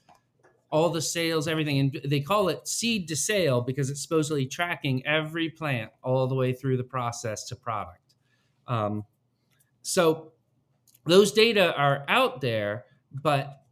all 0.69 0.89
the 0.89 1.01
sales 1.01 1.47
everything. 1.47 1.79
And 1.79 2.01
they 2.11 2.19
call 2.19 2.49
it 2.49 2.67
seed 2.67 3.07
to 3.07 3.15
sale 3.15 3.61
because 3.61 3.89
it's 3.89 4.01
supposedly 4.01 4.45
tracking 4.45 5.05
every 5.07 5.49
plant 5.49 5.91
all 6.03 6.27
the 6.27 6.35
way 6.35 6.51
through 6.51 6.75
the 6.75 6.83
process 6.83 7.45
to 7.45 7.55
product. 7.55 8.15
Um, 8.67 9.05
so 9.81 10.33
those 11.05 11.31
data 11.31 11.73
are 11.77 12.03
out 12.09 12.41
there 12.41 12.83
but 13.11 13.63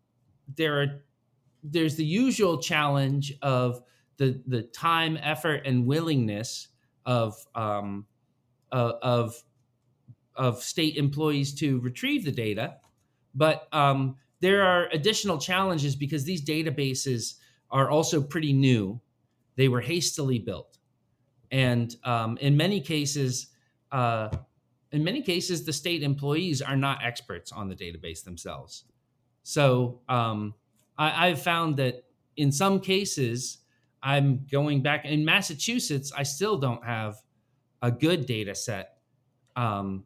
there 0.55 0.81
are 0.81 1.03
there's 1.63 1.95
the 1.95 2.05
usual 2.05 2.59
challenge 2.59 3.33
of 3.41 3.81
the 4.17 4.41
the 4.47 4.61
time 4.61 5.17
effort 5.21 5.61
and 5.65 5.85
willingness 5.85 6.67
of 7.05 7.35
um, 7.55 8.05
uh, 8.71 8.93
of 9.01 9.43
of 10.35 10.61
state 10.61 10.97
employees 10.97 11.53
to 11.55 11.79
retrieve 11.79 12.25
the 12.25 12.31
data, 12.31 12.75
but 13.33 13.67
um, 13.71 14.15
there 14.39 14.63
are 14.63 14.87
additional 14.91 15.37
challenges 15.37 15.95
because 15.95 16.23
these 16.23 16.43
databases 16.43 17.35
are 17.71 17.89
also 17.89 18.21
pretty 18.21 18.53
new. 18.53 18.99
They 19.55 19.67
were 19.67 19.81
hastily 19.81 20.39
built, 20.39 20.77
and 21.51 21.95
um, 22.03 22.37
in 22.37 22.57
many 22.57 22.81
cases, 22.81 23.47
uh, 23.91 24.29
in 24.91 25.03
many 25.03 25.21
cases, 25.21 25.65
the 25.65 25.73
state 25.73 26.03
employees 26.03 26.61
are 26.61 26.75
not 26.75 27.03
experts 27.03 27.51
on 27.51 27.69
the 27.69 27.75
database 27.75 28.23
themselves. 28.23 28.85
So 29.43 30.01
um, 30.09 30.53
I, 30.97 31.27
I've 31.27 31.41
found 31.41 31.77
that 31.77 32.03
in 32.37 32.51
some 32.51 32.79
cases, 32.79 33.59
I'm 34.01 34.45
going 34.51 34.81
back 34.81 35.05
in 35.05 35.25
Massachusetts. 35.25 36.11
I 36.15 36.23
still 36.23 36.57
don't 36.57 36.83
have 36.85 37.15
a 37.81 37.91
good 37.91 38.25
data 38.25 38.55
set. 38.55 38.97
Um, 39.55 40.03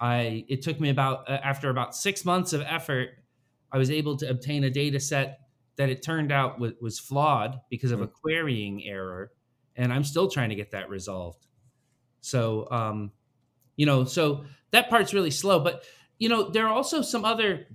I 0.00 0.44
it 0.48 0.62
took 0.62 0.80
me 0.80 0.90
about 0.90 1.28
uh, 1.28 1.38
after 1.42 1.70
about 1.70 1.94
six 1.94 2.24
months 2.24 2.52
of 2.52 2.62
effort, 2.62 3.10
I 3.72 3.78
was 3.78 3.90
able 3.90 4.16
to 4.18 4.28
obtain 4.28 4.64
a 4.64 4.70
data 4.70 5.00
set 5.00 5.40
that 5.76 5.88
it 5.88 6.02
turned 6.02 6.32
out 6.32 6.54
w- 6.54 6.74
was 6.80 6.98
flawed 6.98 7.60
because 7.70 7.90
of 7.90 8.00
a 8.00 8.06
querying 8.06 8.84
error, 8.84 9.32
and 9.76 9.92
I'm 9.92 10.04
still 10.04 10.28
trying 10.28 10.50
to 10.50 10.54
get 10.54 10.72
that 10.72 10.88
resolved. 10.88 11.46
So, 12.20 12.68
um, 12.70 13.12
you 13.76 13.86
know, 13.86 14.04
so 14.04 14.44
that 14.70 14.90
part's 14.90 15.14
really 15.14 15.30
slow. 15.30 15.60
But 15.60 15.84
you 16.18 16.28
know, 16.28 16.50
there 16.50 16.66
are 16.66 16.72
also 16.72 17.02
some 17.02 17.24
other 17.24 17.66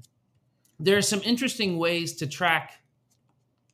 there 0.80 0.98
are 0.98 1.02
some 1.02 1.22
interesting 1.24 1.78
ways 1.78 2.16
to 2.18 2.28
track 2.28 2.74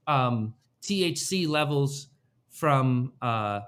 um, 0.07 0.53
THC 0.81 1.47
levels 1.47 2.07
from 2.49 3.13
uh, 3.21 3.61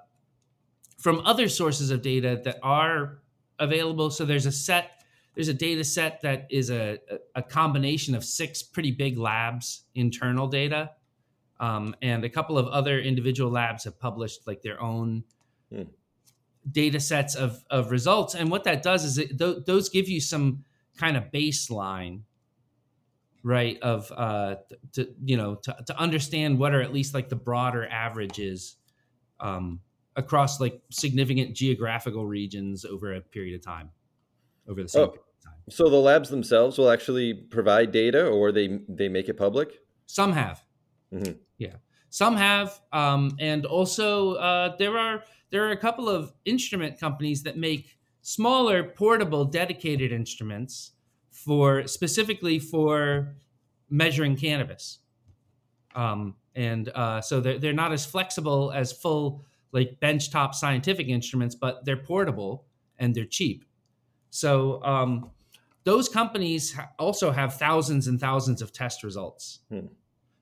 from 1.00 1.22
other 1.26 1.50
sources 1.50 1.90
of 1.92 2.02
data 2.02 2.40
that 2.44 2.60
are 2.62 3.21
available. 3.62 4.10
So 4.10 4.26
there's 4.26 4.46
a 4.46 4.52
set 4.52 5.02
there's 5.36 5.48
a 5.48 5.54
data 5.54 5.84
set 5.84 6.22
that 6.22 6.48
is 6.50 6.70
a, 6.70 7.00
a 7.36 7.42
combination 7.42 8.16
of 8.16 8.24
six 8.26 8.62
pretty 8.62 8.92
big 8.92 9.18
labs 9.18 9.86
internal 9.96 10.48
data 10.48 10.92
um, 11.60 11.96
and 12.02 12.26
a 12.26 12.30
couple 12.30 12.58
of 12.58 12.68
other 12.68 13.00
individual 13.00 13.50
labs 13.50 13.84
have 13.86 14.00
published 14.00 14.46
like 14.46 14.62
their 14.62 14.82
own 14.82 15.24
hmm. 15.74 15.84
data 16.70 17.00
sets 17.00 17.36
of, 17.36 17.64
of 17.70 17.92
results 17.92 18.36
and 18.36 18.52
what 18.52 18.66
that 18.66 18.84
does 18.84 19.06
is 19.06 19.18
it, 19.18 19.38
th- 19.38 19.64
those 19.66 19.90
give 19.90 20.10
you 20.10 20.20
some 20.20 20.66
kind 20.98 21.16
of 21.16 21.32
baseline 21.32 22.22
right 23.44 23.80
of 23.82 24.12
uh 24.16 24.56
to 24.92 25.08
you 25.24 25.36
know 25.38 25.56
to, 25.56 25.76
to 25.88 25.98
understand 25.98 26.60
what 26.60 26.76
are 26.76 26.82
at 26.82 26.94
least 26.94 27.14
like 27.14 27.30
the 27.30 27.36
broader 27.36 27.88
averages 27.88 28.76
um 29.40 29.80
across 30.16 30.60
like 30.60 30.82
significant 30.90 31.56
geographical 31.56 32.26
regions 32.26 32.86
over 32.86 33.14
a 33.14 33.22
period 33.22 33.56
of 33.56 33.62
time 33.62 33.90
over 34.68 34.84
the 34.84 34.90
same 34.90 35.04
oh, 35.04 35.16
So 35.70 35.90
the 35.90 35.98
labs 35.98 36.30
themselves 36.30 36.78
will 36.78 36.90
actually 36.90 37.34
provide 37.34 37.92
data, 37.92 38.28
or 38.28 38.52
they 38.52 38.80
they 38.90 39.10
make 39.10 39.30
it 39.30 39.36
public. 39.36 39.80
Some 40.06 40.34
have, 40.34 40.64
mm-hmm. 41.14 41.34
yeah. 41.58 41.76
Some 42.10 42.36
have, 42.36 42.82
um, 42.92 43.38
and 43.40 43.66
also 43.66 44.34
uh, 44.34 44.76
there 44.78 44.98
are 44.98 45.24
there 45.52 45.66
are 45.66 45.72
a 45.72 45.78
couple 45.78 46.10
of 46.10 46.34
instrument 46.46 47.00
companies 47.00 47.44
that 47.44 47.58
make 47.58 47.98
smaller, 48.22 48.84
portable, 48.84 49.46
dedicated 49.46 50.12
instruments 50.12 50.92
for 51.30 51.88
specifically 51.88 52.60
for 52.60 53.36
measuring 53.90 54.36
cannabis. 54.36 55.00
Um, 55.96 56.36
and 56.56 56.90
uh, 56.90 57.22
so 57.22 57.40
they're, 57.40 57.60
they're 57.60 57.74
not 57.74 57.92
as 57.92 58.06
flexible 58.06 58.72
as 58.72 58.92
full 58.92 59.44
like 59.72 60.00
benchtop 60.02 60.54
scientific 60.54 61.08
instruments, 61.08 61.56
but 61.56 61.86
they're 61.86 61.98
portable 61.98 62.66
and 62.98 63.16
they're 63.16 63.26
cheap. 63.26 63.66
So 64.30 64.84
um, 64.84 65.32
those 65.84 66.08
companies 66.08 66.76
also 67.00 67.32
have 67.32 67.56
thousands 67.56 68.08
and 68.08 68.20
thousands 68.20 68.62
of 68.62 68.72
test 68.72 69.04
results, 69.04 69.60
hmm. 69.70 69.88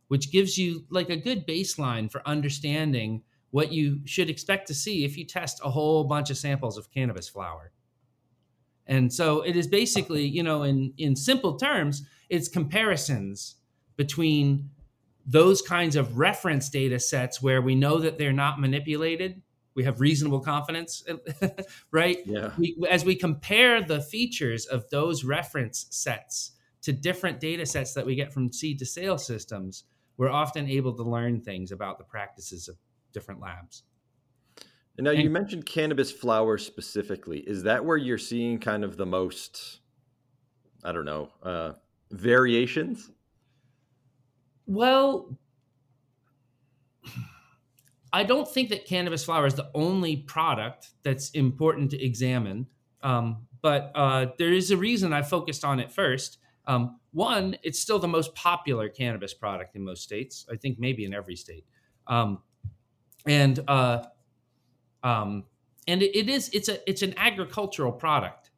which 0.08 0.32
gives 0.32 0.58
you 0.58 0.86
like 0.90 1.10
a 1.10 1.18
good 1.18 1.48
baseline 1.48 2.12
for 2.12 2.22
understanding 2.28 3.24
what 3.52 3.72
you 3.72 4.02
should 4.06 4.30
expect 4.30 4.68
to 4.68 4.76
see 4.76 5.06
if 5.06 5.18
you 5.18 5.26
test 5.26 5.60
a 5.64 5.70
whole 5.70 6.04
bunch 6.04 6.30
of 6.30 6.38
samples 6.38 6.78
of 6.78 6.92
cannabis 6.92 7.28
flower. 7.28 7.72
And 8.86 9.12
so 9.14 9.42
it 9.42 9.56
is 9.56 9.68
basically, 9.68 10.26
you 10.26 10.44
know, 10.44 10.64
in 10.64 10.94
in 10.98 11.16
simple 11.16 11.58
terms, 11.58 12.04
it's 12.28 12.48
comparisons 12.48 13.56
between 13.96 14.70
those 15.30 15.62
kinds 15.62 15.96
of 15.96 16.18
reference 16.18 16.70
data 16.70 17.00
sets 17.00 17.42
where 17.42 17.62
we 17.62 17.76
know 17.76 18.00
that 18.00 18.18
they're 18.18 18.34
not 18.34 18.60
manipulated 18.60 19.42
we 19.76 19.84
have 19.84 20.02
reasonable 20.02 20.40
confidence 20.42 21.04
right? 21.92 22.18
Yeah. 22.26 22.52
We, 22.58 22.76
as 22.90 23.06
we 23.06 23.16
compare 23.16 23.82
the 23.82 24.02
features 24.02 24.66
of 24.66 24.90
those 24.90 25.24
reference 25.24 25.86
sets 25.90 26.52
to 26.82 26.92
different 26.92 27.40
data 27.40 27.66
sets 27.66 27.94
that 27.94 28.06
we 28.06 28.16
get 28.16 28.34
from 28.34 28.52
seed 28.52 28.80
to 28.80 28.86
sale 28.86 29.18
systems 29.18 29.86
we're 30.18 30.30
often 30.30 30.68
able 30.68 30.94
to 30.94 31.04
learn 31.04 31.40
things 31.40 31.72
about 31.72 31.98
the 31.98 32.04
practices 32.04 32.68
of 32.68 32.76
different 33.14 33.40
labs. 33.40 33.84
And 34.98 35.06
now 35.06 35.12
and, 35.12 35.24
you 35.24 35.30
mentioned 35.30 35.66
cannabis 35.66 36.12
flower 36.12 36.58
specifically. 36.58 37.40
Is 37.40 37.64
that 37.64 37.86
where 37.86 37.96
you're 37.96 38.18
seeing 38.18 38.60
kind 38.60 38.84
of 38.84 38.98
the 38.98 39.06
most 39.06 39.80
i 40.84 40.92
don't 40.92 41.06
know 41.06 41.30
uh, 41.44 41.74
variations 42.12 43.12
well 44.70 45.38
I 48.12 48.24
don't 48.24 48.48
think 48.48 48.70
that 48.70 48.86
cannabis 48.86 49.24
flower 49.24 49.46
is 49.46 49.54
the 49.54 49.70
only 49.74 50.18
product 50.18 50.90
that's 51.04 51.30
important 51.32 51.92
to 51.92 52.04
examine, 52.04 52.68
um, 53.04 53.46
but 53.62 53.92
uh, 53.94 54.28
there 54.38 54.52
is 54.52 54.72
a 54.72 54.78
reason 54.78 55.14
I 55.14 55.22
focused 55.22 55.64
on 55.64 55.80
it 55.80 55.92
first. 55.92 56.40
Um, 56.66 57.00
one, 57.12 57.56
it's 57.64 57.80
still 57.80 58.00
the 58.00 58.08
most 58.08 58.34
popular 58.36 58.90
cannabis 58.90 59.34
product 59.34 59.76
in 59.76 59.84
most 59.84 60.04
states. 60.04 60.46
I 60.52 60.56
think 60.56 60.80
maybe 60.80 61.06
in 61.06 61.14
every 61.14 61.36
state, 61.36 61.66
um, 62.08 62.40
and 63.26 63.60
uh, 63.68 64.04
um, 65.04 65.46
and 65.88 66.02
it, 66.02 66.16
it 66.18 66.30
is 66.30 66.50
it's 66.54 66.70
a 66.70 66.90
it's 66.90 67.02
an 67.02 67.14
agricultural 67.18 67.92
product, 67.92 68.52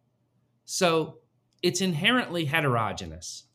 so 0.65 1.19
it's 1.61 1.81
inherently 1.81 2.45
heterogeneous, 2.45 3.45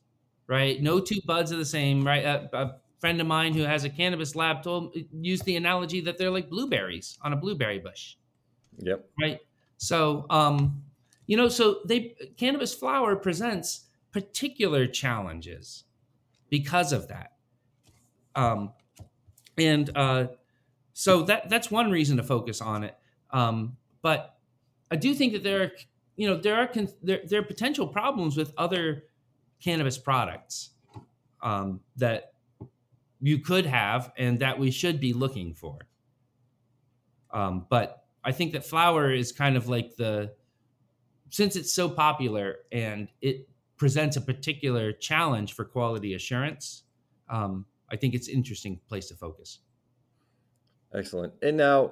right? 0.47 0.81
No 0.81 0.99
two 0.99 1.19
buds 1.25 1.51
are 1.51 1.57
the 1.57 1.65
same, 1.65 2.05
right? 2.05 2.23
A, 2.23 2.55
uh 2.55 2.77
friend 2.99 3.21
of 3.21 3.27
mine 3.27 3.53
who 3.53 3.61
has 3.61 3.83
a 3.83 3.89
cannabis 3.89 4.35
lab 4.35 4.63
told 4.63 4.95
used 5.21 5.45
the 5.45 5.55
analogy 5.55 6.01
that 6.01 6.17
they're 6.17 6.31
like 6.31 6.49
blueberries 6.49 7.17
on 7.21 7.31
a 7.33 7.35
blueberry 7.35 7.79
bush. 7.79 8.15
Yep. 8.79 9.07
Right. 9.21 9.39
So, 9.77 10.25
um, 10.29 10.83
you 11.27 11.37
know, 11.37 11.49
so 11.49 11.81
they 11.85 12.15
cannabis 12.37 12.73
flower 12.73 13.15
presents 13.15 13.85
particular 14.11 14.87
challenges 14.87 15.83
because 16.49 16.91
of 16.91 17.07
that. 17.09 17.33
Um, 18.35 18.73
and 19.57 19.95
uh, 19.95 20.27
so 20.93 21.23
that 21.23 21.49
that's 21.49 21.69
one 21.69 21.91
reason 21.91 22.17
to 22.17 22.23
focus 22.23 22.61
on 22.61 22.83
it. 22.83 22.97
Um, 23.31 23.77
but 24.01 24.37
I 24.89 24.95
do 24.95 25.13
think 25.13 25.33
that 25.33 25.43
there 25.43 25.61
are, 25.63 25.71
you 26.15 26.27
know, 26.27 26.37
there 26.37 26.55
are 26.55 26.67
con- 26.67 26.89
there, 27.03 27.21
there 27.25 27.41
are 27.41 27.43
potential 27.43 27.87
problems 27.87 28.37
with 28.37 28.53
other 28.57 29.03
cannabis 29.61 29.97
products 29.97 30.71
um, 31.41 31.79
that 31.95 32.33
you 33.21 33.39
could 33.39 33.65
have 33.65 34.11
and 34.17 34.39
that 34.39 34.59
we 34.59 34.71
should 34.71 34.99
be 34.99 35.13
looking 35.13 35.53
for. 35.53 35.77
Um, 37.31 37.65
but 37.69 38.03
I 38.23 38.31
think 38.31 38.53
that 38.53 38.65
flower 38.65 39.11
is 39.11 39.31
kind 39.31 39.57
of 39.57 39.67
like 39.67 39.95
the 39.95 40.33
since 41.29 41.55
it's 41.55 41.73
so 41.73 41.89
popular 41.89 42.57
and 42.71 43.09
it 43.21 43.49
presents 43.77 44.15
a 44.15 44.21
particular 44.21 44.91
challenge 44.91 45.53
for 45.53 45.65
quality 45.65 46.13
assurance. 46.13 46.83
Um, 47.29 47.65
I 47.91 47.95
think 47.95 48.13
it's 48.15 48.27
an 48.27 48.35
interesting 48.35 48.79
place 48.87 49.07
to 49.09 49.15
focus. 49.15 49.59
Excellent. 50.93 51.33
And 51.41 51.57
now, 51.57 51.91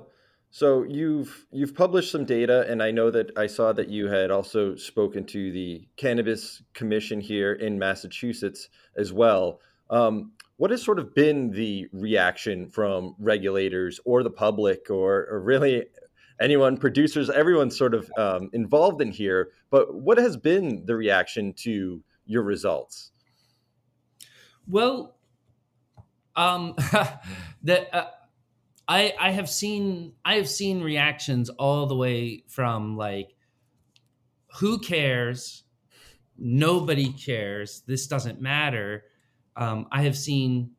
so 0.51 0.83
you've 0.83 1.45
you've 1.51 1.75
published 1.75 2.11
some 2.11 2.25
data, 2.25 2.65
and 2.69 2.81
I 2.81 2.91
know 2.91 3.11
that 3.11 3.31
I 3.37 3.47
saw 3.47 3.73
that 3.73 3.89
you 3.89 4.07
had 4.07 4.31
also 4.31 4.75
spoken 4.75 5.25
to 5.25 5.51
the 5.51 5.87
Cannabis 5.97 6.61
Commission 6.73 7.19
here 7.19 7.53
in 7.53 7.77
Massachusetts 7.77 8.69
as 8.95 9.11
well. 9.11 9.59
Um, 9.89 10.31
what 10.57 10.71
has 10.71 10.81
sort 10.81 10.99
of 10.99 11.13
been 11.13 11.51
the 11.51 11.87
reaction 11.91 12.69
from 12.69 13.15
regulators 13.19 13.99
or 14.05 14.23
the 14.23 14.29
public 14.29 14.89
or, 14.89 15.27
or 15.29 15.41
really 15.41 15.85
anyone, 16.39 16.77
producers, 16.77 17.29
everyone 17.29 17.69
sort 17.69 17.93
of 17.93 18.09
um, 18.17 18.49
involved 18.53 19.01
in 19.01 19.11
here? 19.11 19.49
But 19.69 19.93
what 19.93 20.17
has 20.17 20.37
been 20.37 20.85
the 20.85 20.95
reaction 20.95 21.53
to 21.57 22.01
your 22.25 22.43
results? 22.43 23.11
Well, 24.67 25.15
um, 26.35 26.75
the, 27.63 27.93
uh, 27.93 28.07
I 28.87 29.13
I 29.19 29.31
have 29.31 29.49
seen 29.49 30.13
I 30.23 30.35
have 30.35 30.49
seen 30.49 30.81
reactions 30.81 31.49
all 31.49 31.85
the 31.85 31.95
way 31.95 32.43
from 32.47 32.97
like, 32.97 33.35
who 34.59 34.79
cares? 34.79 35.63
Nobody 36.37 37.11
cares. 37.13 37.83
This 37.87 38.07
doesn't 38.07 38.41
matter 38.41 39.05
um, 39.55 39.87
I 39.91 40.03
have 40.03 40.17
seen, 40.17 40.71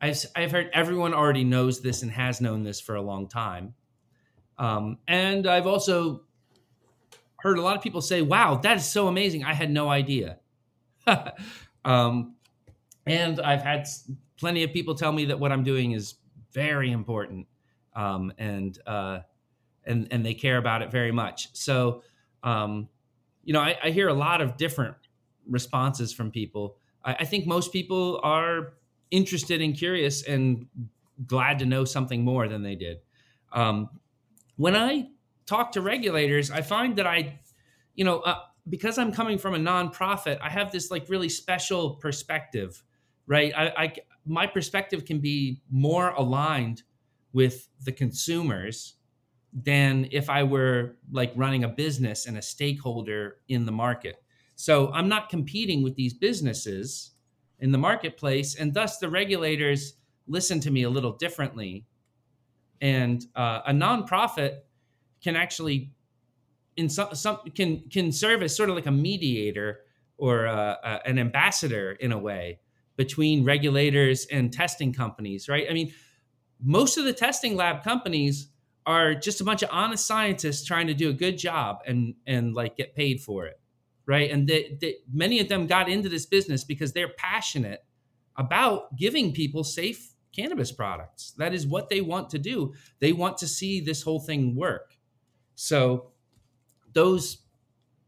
I've, 0.00 0.24
I've 0.36 0.50
heard 0.50 0.70
everyone 0.72 1.14
already 1.14 1.44
knows 1.44 1.80
this 1.80 2.02
and 2.02 2.10
has 2.12 2.40
known 2.40 2.62
this 2.62 2.80
for 2.80 2.96
a 2.96 3.02
long 3.02 3.28
time. 3.28 3.74
Um, 4.58 4.98
and 5.08 5.46
I've 5.46 5.66
also 5.66 6.22
heard 7.38 7.58
a 7.58 7.62
lot 7.62 7.76
of 7.76 7.82
people 7.82 8.00
say, 8.00 8.22
wow, 8.22 8.56
that 8.56 8.76
is 8.76 8.84
so 8.84 9.08
amazing. 9.08 9.44
I 9.44 9.54
had 9.54 9.70
no 9.70 9.88
idea. 9.88 10.38
um, 11.84 12.36
and 13.06 13.40
I've 13.40 13.62
had 13.62 13.88
plenty 14.38 14.62
of 14.62 14.72
people 14.72 14.94
tell 14.94 15.10
me 15.10 15.26
that 15.26 15.40
what 15.40 15.50
I'm 15.50 15.64
doing 15.64 15.92
is 15.92 16.14
very 16.52 16.90
important 16.90 17.46
um, 17.94 18.32
and, 18.38 18.78
uh, 18.86 19.20
and, 19.84 20.08
and 20.10 20.24
they 20.24 20.34
care 20.34 20.58
about 20.58 20.82
it 20.82 20.90
very 20.90 21.12
much. 21.12 21.48
So 21.52 22.02
um, 22.42 22.88
you 23.44 23.52
know, 23.52 23.60
I, 23.60 23.76
I, 23.82 23.90
hear 23.90 24.08
a 24.08 24.14
lot 24.14 24.40
of 24.40 24.56
different 24.56 24.96
responses 25.48 26.12
from 26.12 26.30
people. 26.30 26.76
I, 27.04 27.14
I, 27.20 27.24
think 27.24 27.46
most 27.46 27.72
people 27.72 28.20
are 28.22 28.74
interested 29.10 29.60
and 29.60 29.76
curious 29.76 30.22
and 30.24 30.66
glad 31.26 31.58
to 31.60 31.66
know 31.66 31.84
something 31.84 32.24
more 32.24 32.48
than 32.48 32.62
they 32.62 32.74
did. 32.74 32.98
Um, 33.52 33.90
when 34.56 34.76
I 34.76 35.08
talk 35.46 35.72
to 35.72 35.80
regulators, 35.82 36.50
I 36.50 36.62
find 36.62 36.96
that 36.96 37.06
I, 37.06 37.40
you 37.94 38.04
know, 38.04 38.20
uh, 38.20 38.38
because 38.68 38.98
I'm 38.98 39.12
coming 39.12 39.38
from 39.38 39.54
a 39.54 39.58
nonprofit, 39.58 40.38
I 40.40 40.48
have 40.48 40.70
this 40.72 40.90
like 40.90 41.08
really 41.08 41.28
special 41.28 41.96
perspective, 41.96 42.82
right? 43.26 43.52
I, 43.56 43.72
I 43.76 43.94
my 44.26 44.46
perspective 44.46 45.04
can 45.04 45.18
be 45.18 45.60
more 45.70 46.10
aligned 46.10 46.82
with 47.32 47.68
the 47.84 47.92
consumers 47.92 48.94
than 49.52 50.08
if 50.10 50.30
I 50.30 50.42
were 50.42 50.96
like 51.10 51.32
running 51.36 51.64
a 51.64 51.68
business 51.68 52.26
and 52.26 52.38
a 52.38 52.42
stakeholder 52.42 53.38
in 53.48 53.66
the 53.66 53.72
market. 53.72 54.22
So 54.54 54.92
I'm 54.92 55.08
not 55.08 55.28
competing 55.28 55.82
with 55.82 55.94
these 55.96 56.14
businesses 56.14 57.10
in 57.58 57.72
the 57.72 57.78
marketplace, 57.78 58.54
and 58.54 58.72
thus 58.72 58.98
the 58.98 59.08
regulators 59.08 59.94
listen 60.26 60.60
to 60.60 60.70
me 60.70 60.84
a 60.84 60.90
little 60.90 61.12
differently. 61.12 61.86
And 62.80 63.24
uh, 63.36 63.60
a 63.66 63.72
nonprofit 63.72 64.60
can 65.22 65.36
actually, 65.36 65.92
in 66.76 66.88
some, 66.88 67.14
some 67.14 67.38
can 67.54 67.88
can 67.90 68.10
serve 68.10 68.42
as 68.42 68.56
sort 68.56 68.70
of 68.70 68.74
like 68.74 68.86
a 68.86 68.92
mediator 68.92 69.80
or 70.16 70.46
uh, 70.46 70.98
an 71.04 71.18
ambassador 71.18 71.92
in 71.92 72.12
a 72.12 72.18
way 72.18 72.58
between 72.96 73.44
regulators 73.44 74.26
and 74.26 74.52
testing 74.52 74.92
companies, 74.92 75.48
right? 75.48 75.66
I 75.68 75.72
mean, 75.72 75.92
most 76.62 76.98
of 76.98 77.04
the 77.04 77.12
testing 77.12 77.56
lab 77.56 77.82
companies 77.82 78.48
are 78.84 79.14
just 79.14 79.40
a 79.40 79.44
bunch 79.44 79.62
of 79.62 79.68
honest 79.72 80.06
scientists 80.06 80.64
trying 80.64 80.88
to 80.88 80.94
do 80.94 81.08
a 81.08 81.12
good 81.12 81.38
job 81.38 81.78
and 81.86 82.14
and 82.26 82.54
like 82.54 82.76
get 82.76 82.94
paid 82.94 83.20
for 83.20 83.46
it 83.46 83.60
right? 84.06 84.30
And 84.30 84.48
they, 84.48 84.76
they, 84.80 84.96
many 85.12 85.40
of 85.40 85.48
them 85.48 85.66
got 85.66 85.88
into 85.88 86.08
this 86.08 86.26
business 86.26 86.64
because 86.64 86.92
they're 86.92 87.12
passionate 87.16 87.84
about 88.36 88.96
giving 88.96 89.32
people 89.32 89.64
safe 89.64 90.14
cannabis 90.34 90.72
products. 90.72 91.32
That 91.36 91.54
is 91.54 91.66
what 91.66 91.88
they 91.88 92.00
want 92.00 92.30
to 92.30 92.38
do. 92.38 92.74
They 93.00 93.12
want 93.12 93.38
to 93.38 93.48
see 93.48 93.80
this 93.80 94.02
whole 94.02 94.20
thing 94.20 94.56
work. 94.56 94.96
So 95.54 96.12
those 96.94 97.41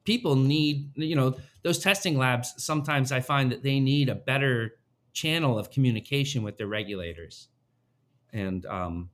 people 0.05 0.37
need 0.37 0.91
you 0.97 1.17
know 1.17 1.35
those 1.63 1.79
testing 1.79 2.19
labs 2.19 2.55
sometimes 2.57 3.11
i 3.13 3.21
find 3.21 3.51
that 3.51 3.63
they 3.63 3.81
need 3.81 4.09
a 4.09 4.15
better 4.15 4.73
channel 5.13 5.59
of 5.59 5.71
communication 5.71 6.43
with 6.43 6.57
their 6.59 6.67
regulators 6.67 7.49
and 8.33 8.67
um, 8.67 9.11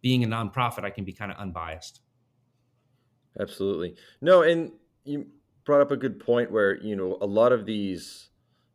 being 0.00 0.24
a 0.24 0.26
nonprofit, 0.26 0.84
I 0.84 0.90
can 0.90 1.04
be 1.04 1.12
kind 1.12 1.30
of 1.30 1.38
unbiased. 1.38 2.00
Absolutely. 3.38 3.96
No, 4.20 4.42
and 4.42 4.72
you 5.04 5.26
brought 5.64 5.80
up 5.80 5.90
a 5.90 5.96
good 5.96 6.18
point 6.18 6.50
where, 6.50 6.80
you 6.82 6.96
know, 6.96 7.18
a 7.20 7.26
lot 7.26 7.52
of 7.52 7.66
these 7.66 8.28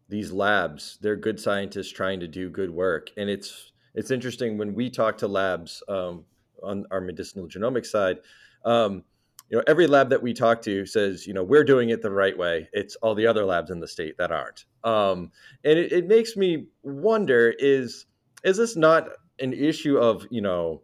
these 0.08 0.32
labs, 0.32 1.00
they're 1.02 1.16
good 1.16 1.40
scientists 1.40 1.92
trying 1.92 2.20
to 2.20 2.28
do 2.28 2.50
good 2.50 2.70
work. 2.70 3.10
And 3.18 3.30
it's 3.30 3.72
it's 3.96 4.12
interesting 4.12 4.58
when 4.58 4.76
we 4.76 4.90
talk 4.90 5.18
to 5.20 5.28
labs 5.28 5.82
um, 5.88 6.26
on 6.62 6.86
our 6.92 7.02
medicinal 7.02 7.48
genomics 7.48 7.88
side, 7.88 8.18
um, 8.64 9.04
you 9.50 9.58
know, 9.58 9.64
every 9.68 9.88
lab 9.88 10.10
that 10.10 10.24
we 10.24 10.34
talk 10.34 10.62
to 10.64 10.86
says, 10.86 11.28
you 11.28 11.34
know, 11.34 11.44
we're 11.44 11.64
doing 11.64 11.90
it 11.90 12.02
the 12.02 12.12
right 12.12 12.38
way. 12.38 12.68
It's 12.74 12.96
all 12.98 13.14
the 13.14 13.28
other 13.28 13.46
labs 13.46 13.70
in 13.70 13.80
the 13.80 13.88
state 13.88 14.18
that 14.18 14.32
aren't. 14.32 14.66
Um, 14.84 15.32
and 15.64 15.78
it, 15.78 15.92
it 15.92 16.08
makes 16.08 16.36
me 16.36 16.68
wonder: 16.84 17.54
is 17.60 18.06
is 18.44 18.58
this 18.58 18.76
not 18.76 19.10
an 19.40 19.54
issue 19.54 19.98
of 19.98 20.26
you 20.30 20.42
know 20.42 20.82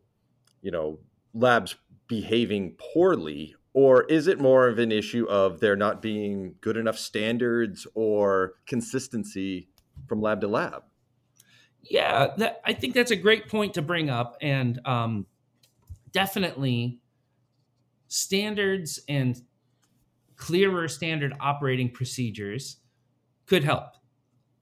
you 0.62 0.72
know 0.72 1.00
labs 1.34 1.76
behaving 2.08 2.76
poorly 2.78 3.56
or 3.74 4.04
is 4.04 4.28
it 4.28 4.40
more 4.40 4.68
of 4.68 4.80
an 4.80 4.92
issue 4.92 5.26
of 5.30 5.62
there 5.62 5.78
not 5.78 6.02
being 6.02 6.56
good 6.60 6.76
enough 6.76 6.98
standards 6.98 7.88
or 7.94 8.56
consistency 8.66 9.70
from 10.08 10.22
lab 10.22 10.42
to 10.42 10.48
lab 10.48 10.84
yeah 11.84 12.28
that, 12.38 12.60
i 12.66 12.74
think 12.74 12.94
that's 12.94 13.12
a 13.12 13.16
great 13.16 13.48
point 13.48 13.74
to 13.74 13.82
bring 13.82 14.10
up 14.10 14.36
and 14.42 14.86
um, 14.86 15.26
definitely 16.12 17.00
standards 18.12 19.00
and 19.08 19.42
clearer 20.36 20.88
standard 20.88 21.34
operating 21.40 21.90
procedures 21.90 22.78
could 23.46 23.64
help 23.64 23.94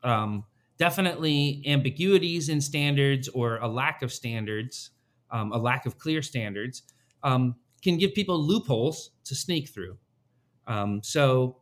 um, 0.03 0.43
definitely 0.77 1.63
ambiguities 1.65 2.49
in 2.49 2.59
standards 2.61 3.27
or 3.29 3.57
a 3.57 3.67
lack 3.67 4.01
of 4.01 4.11
standards 4.11 4.91
um, 5.31 5.51
a 5.51 5.57
lack 5.57 5.85
of 5.85 5.97
clear 5.97 6.21
standards, 6.21 6.83
um, 7.23 7.55
can 7.83 7.97
give 7.97 8.13
people 8.13 8.41
loopholes 8.41 9.11
to 9.25 9.35
sneak 9.35 9.69
through. 9.69 9.97
Um, 10.67 11.01
so 11.03 11.57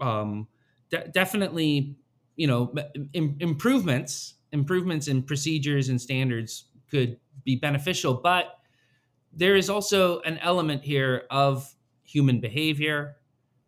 um, 0.00 0.48
de- 0.90 1.08
definitely, 1.08 1.96
you 2.36 2.46
know, 2.46 2.72
Im- 3.12 3.36
improvements 3.40 4.34
improvements 4.52 5.06
in 5.06 5.22
procedures 5.22 5.90
and 5.90 6.00
standards 6.00 6.64
could 6.90 7.16
be 7.44 7.54
beneficial, 7.54 8.14
but 8.14 8.58
there 9.32 9.56
is 9.56 9.70
also 9.70 10.20
an 10.20 10.38
element 10.38 10.82
here 10.82 11.24
of 11.30 11.74
human 12.02 12.40
behavior, 12.40 13.16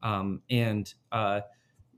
um, 0.02 0.42
and 0.50 0.92
uh, 1.12 1.40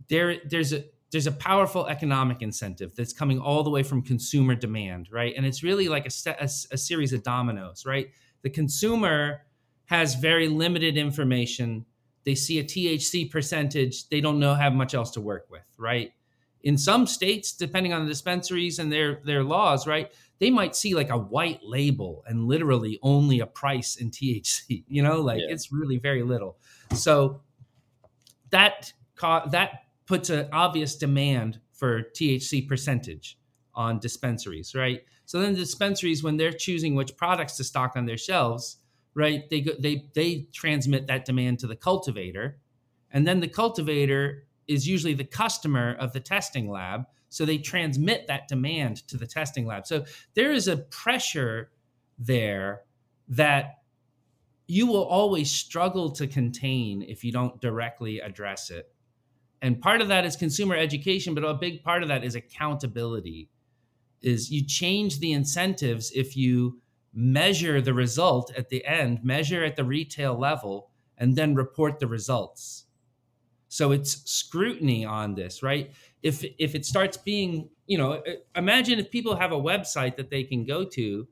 there 0.08 0.36
there's 0.44 0.72
a 0.72 0.84
there's 1.14 1.26
a 1.28 1.32
powerful 1.32 1.86
economic 1.86 2.42
incentive 2.42 2.92
that's 2.96 3.12
coming 3.12 3.38
all 3.38 3.62
the 3.62 3.70
way 3.70 3.84
from 3.84 4.02
consumer 4.02 4.56
demand, 4.56 5.08
right? 5.12 5.32
And 5.36 5.46
it's 5.46 5.62
really 5.62 5.86
like 5.86 6.06
a, 6.06 6.10
set, 6.10 6.40
a, 6.40 6.50
a 6.72 6.76
series 6.76 7.12
of 7.12 7.22
dominoes, 7.22 7.86
right? 7.86 8.08
The 8.42 8.50
consumer 8.50 9.42
has 9.84 10.16
very 10.16 10.48
limited 10.48 10.96
information. 10.96 11.86
They 12.24 12.34
see 12.34 12.58
a 12.58 12.64
THC 12.64 13.30
percentage, 13.30 14.08
they 14.08 14.20
don't 14.20 14.40
know 14.40 14.54
have 14.54 14.72
much 14.72 14.92
else 14.92 15.12
to 15.12 15.20
work 15.20 15.46
with, 15.50 15.62
right? 15.78 16.12
In 16.64 16.78
some 16.78 17.06
states, 17.06 17.52
depending 17.52 17.92
on 17.92 18.04
the 18.04 18.08
dispensaries 18.08 18.78
and 18.78 18.90
their 18.90 19.20
their 19.24 19.44
laws, 19.44 19.86
right, 19.86 20.10
they 20.40 20.50
might 20.50 20.74
see 20.74 20.94
like 20.94 21.10
a 21.10 21.18
white 21.18 21.60
label 21.62 22.24
and 22.26 22.46
literally 22.46 22.98
only 23.02 23.40
a 23.40 23.46
price 23.46 23.96
in 23.96 24.10
THC. 24.10 24.84
You 24.88 25.02
know, 25.02 25.20
like 25.20 25.40
yeah. 25.40 25.52
it's 25.54 25.70
really 25.70 25.98
very 25.98 26.22
little. 26.22 26.58
So 26.94 27.42
that 28.50 28.92
that 29.20 29.70
puts 30.06 30.30
an 30.30 30.48
obvious 30.52 30.96
demand 30.96 31.60
for 31.72 32.02
THC 32.02 32.66
percentage 32.66 33.38
on 33.74 33.98
dispensaries, 33.98 34.74
right? 34.74 35.02
So 35.26 35.40
then 35.40 35.52
the 35.52 35.60
dispensaries, 35.60 36.22
when 36.22 36.36
they're 36.36 36.52
choosing 36.52 36.94
which 36.94 37.16
products 37.16 37.56
to 37.56 37.64
stock 37.64 37.92
on 37.96 38.06
their 38.06 38.16
shelves, 38.16 38.78
right, 39.14 39.48
they 39.50 39.60
go, 39.60 39.72
they 39.78 40.06
they 40.14 40.48
transmit 40.52 41.08
that 41.08 41.26
demand 41.26 41.58
to 41.60 41.66
the 41.66 41.76
cultivator, 41.76 42.58
and 43.10 43.26
then 43.26 43.40
the 43.40 43.48
cultivator 43.48 44.43
is 44.66 44.86
usually 44.86 45.14
the 45.14 45.24
customer 45.24 45.96
of 45.98 46.12
the 46.12 46.20
testing 46.20 46.70
lab, 46.70 47.04
so 47.28 47.44
they 47.44 47.58
transmit 47.58 48.26
that 48.26 48.48
demand 48.48 49.06
to 49.08 49.16
the 49.16 49.26
testing 49.26 49.66
lab. 49.66 49.86
So 49.86 50.04
there 50.34 50.52
is 50.52 50.68
a 50.68 50.76
pressure 50.76 51.70
there 52.18 52.82
that 53.28 53.78
you 54.66 54.86
will 54.86 55.04
always 55.04 55.50
struggle 55.50 56.10
to 56.10 56.26
contain 56.26 57.02
if 57.02 57.24
you 57.24 57.32
don't 57.32 57.60
directly 57.60 58.20
address 58.20 58.70
it 58.70 58.90
and 59.60 59.80
part 59.80 60.00
of 60.00 60.08
that 60.08 60.24
is 60.24 60.36
consumer 60.36 60.76
education 60.76 61.34
but 61.34 61.44
a 61.44 61.54
big 61.54 61.82
part 61.82 62.02
of 62.02 62.08
that 62.08 62.24
is 62.24 62.34
accountability 62.34 63.48
is 64.22 64.50
you 64.50 64.64
change 64.64 65.20
the 65.20 65.32
incentives 65.32 66.10
if 66.12 66.36
you 66.36 66.80
measure 67.12 67.80
the 67.80 67.94
result 67.94 68.52
at 68.56 68.68
the 68.68 68.84
end 68.86 69.22
measure 69.22 69.64
at 69.64 69.76
the 69.76 69.84
retail 69.84 70.38
level 70.38 70.90
and 71.18 71.36
then 71.36 71.54
report 71.54 71.98
the 71.98 72.06
results 72.06 72.83
so 73.74 73.92
it's 73.92 74.30
scrutiny 74.30 75.04
on 75.04 75.34
this 75.34 75.62
right 75.62 75.92
if 76.22 76.44
if 76.58 76.74
it 76.74 76.84
starts 76.84 77.16
being 77.16 77.68
you 77.86 77.98
know 77.98 78.22
imagine 78.54 78.98
if 78.98 79.10
people 79.10 79.36
have 79.36 79.52
a 79.52 79.60
website 79.60 80.16
that 80.16 80.30
they 80.30 80.44
can 80.44 80.64
go 80.64 80.84
to 80.84 81.26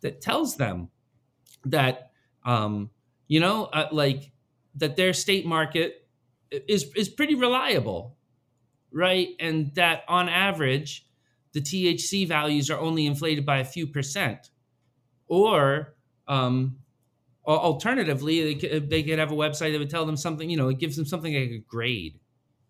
that 0.00 0.20
tells 0.20 0.56
them 0.56 0.88
that 1.64 2.10
um 2.44 2.90
you 3.28 3.40
know 3.40 3.64
uh, 3.72 3.88
like 3.92 4.32
that 4.76 4.96
their 4.96 5.12
state 5.12 5.46
market 5.46 6.06
is 6.50 6.92
is 6.94 7.08
pretty 7.08 7.34
reliable, 7.34 8.16
right? 8.92 9.28
And 9.40 9.74
that 9.74 10.04
on 10.08 10.28
average, 10.28 11.06
the 11.52 11.60
THC 11.60 12.28
values 12.28 12.70
are 12.70 12.78
only 12.78 13.06
inflated 13.06 13.44
by 13.44 13.58
a 13.58 13.64
few 13.64 13.86
percent, 13.86 14.50
or 15.26 15.94
um, 16.28 16.78
alternatively, 17.46 18.54
they 18.54 18.54
could, 18.54 18.90
they 18.90 19.02
could 19.02 19.18
have 19.18 19.32
a 19.32 19.36
website 19.36 19.72
that 19.72 19.78
would 19.78 19.90
tell 19.90 20.06
them 20.06 20.16
something. 20.16 20.48
You 20.50 20.56
know, 20.56 20.68
it 20.68 20.78
gives 20.78 20.96
them 20.96 21.06
something 21.06 21.34
like 21.34 21.50
a 21.50 21.58
grade, 21.58 22.18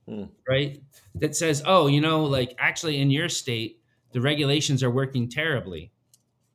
hmm. 0.07 0.25
right? 0.49 0.83
That 1.15 1.35
says, 1.35 1.63
oh, 1.67 1.87
you 1.87 2.01
know, 2.01 2.25
like 2.25 2.55
actually 2.59 3.01
in 3.01 3.11
your 3.11 3.29
state, 3.29 3.81
the 4.13 4.21
regulations 4.21 4.83
are 4.83 4.91
working 4.91 5.29
terribly, 5.29 5.93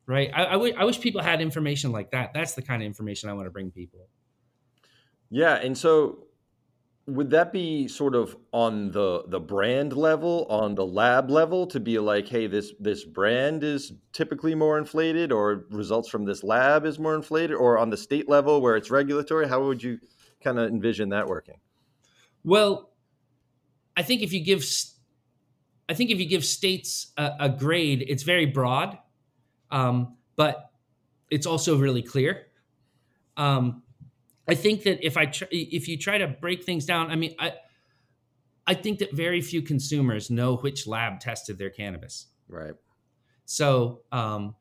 right? 0.06 0.32
I, 0.34 0.46
I, 0.46 0.52
w- 0.54 0.74
I 0.78 0.86
wish 0.86 1.00
people 1.00 1.22
had 1.22 1.42
information 1.42 1.92
like 1.92 2.12
that. 2.12 2.34
That's 2.34 2.54
the 2.54 2.62
kind 2.62 2.82
of 2.82 2.86
information 2.86 3.30
I 3.30 3.34
want 3.34 3.48
to 3.48 3.52
bring 3.52 3.72
people. 3.72 4.08
Yeah, 5.30 5.56
and 5.56 5.78
so 5.78 6.26
would 7.08 7.32
that 7.32 7.52
be 7.52 7.88
sort 7.88 8.16
of 8.16 8.38
on 8.54 8.92
the 8.92 9.24
the 9.28 9.40
brand 9.40 9.94
level, 9.94 10.46
on 10.50 10.76
the 10.76 10.86
lab 10.86 11.30
level, 11.30 11.66
to 11.68 11.80
be 11.80 12.00
like, 12.00 12.28
hey, 12.28 12.48
this 12.48 12.74
this 12.80 13.04
brand 13.04 13.64
is 13.64 13.94
typically 14.14 14.56
more 14.56 14.78
inflated, 14.78 15.32
or 15.32 15.66
results 15.72 16.10
from 16.10 16.26
this 16.26 16.44
lab 16.44 16.86
is 16.86 17.00
more 17.00 17.16
inflated, 17.16 17.56
or 17.56 17.78
on 17.78 17.90
the 17.90 17.98
state 17.98 18.30
level 18.30 18.62
where 18.62 18.76
it's 18.76 18.92
regulatory? 18.92 19.48
How 19.48 19.64
would 19.66 19.82
you 19.82 20.00
kind 20.44 20.60
of 20.60 20.70
envision 20.70 21.10
that 21.10 21.28
working? 21.28 21.60
Well, 22.44 22.92
I 23.96 24.04
think 24.04 24.22
if 24.22 24.32
you 24.34 24.44
give, 24.44 24.64
I 25.90 25.94
think 25.94 26.12
if 26.12 26.20
you 26.20 26.26
give 26.26 26.46
states 26.46 27.12
a, 27.18 27.32
a 27.42 27.50
grade, 27.50 28.06
it's 28.08 28.24
very 28.24 28.46
broad, 28.46 28.98
um, 29.70 30.18
but 30.36 30.72
it's 31.30 31.46
also 31.46 31.78
really 31.78 32.02
clear. 32.02 32.48
Um, 33.38 33.84
I 34.48 34.56
think 34.56 34.84
that 34.84 35.06
if 35.06 35.18
I 35.18 35.26
tr- 35.26 35.46
if 35.52 35.88
you 35.88 35.98
try 35.98 36.18
to 36.18 36.28
break 36.28 36.64
things 36.64 36.86
down, 36.86 37.12
I 37.12 37.16
mean, 37.16 37.36
I 37.40 37.54
I 38.68 38.74
think 38.74 39.00
that 39.00 39.14
very 39.14 39.42
few 39.42 39.62
consumers 39.62 40.30
know 40.30 40.58
which 40.58 40.88
lab 40.88 41.20
tested 41.20 41.58
their 41.58 41.70
cannabis. 41.70 42.28
Right. 42.48 42.74
So, 43.46 44.02
um, 44.12 44.56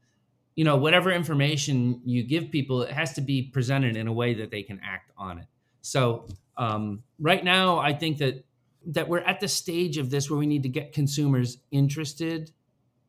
you 0.55 0.64
know, 0.64 0.77
whatever 0.77 1.12
information 1.12 2.01
you 2.05 2.23
give 2.23 2.51
people, 2.51 2.83
it 2.83 2.93
has 2.93 3.12
to 3.14 3.21
be 3.21 3.43
presented 3.43 3.97
in 3.97 4.07
a 4.07 4.12
way 4.12 4.35
that 4.35 4.51
they 4.51 4.62
can 4.62 4.81
act 4.85 5.12
on 5.16 5.38
it. 5.38 5.47
So, 5.81 6.27
um, 6.57 7.03
right 7.19 7.43
now, 7.43 7.79
I 7.79 7.93
think 7.93 8.19
that 8.19 8.45
that 8.87 9.09
we're 9.09 9.21
at 9.21 9.40
the 9.40 9.49
stage 9.49 9.99
of 9.99 10.11
this 10.11 10.31
where 10.31 10.38
we 10.38 10.47
need 10.47 10.62
to 10.62 10.69
get 10.69 10.93
consumers 10.93 11.59
interested 11.71 12.51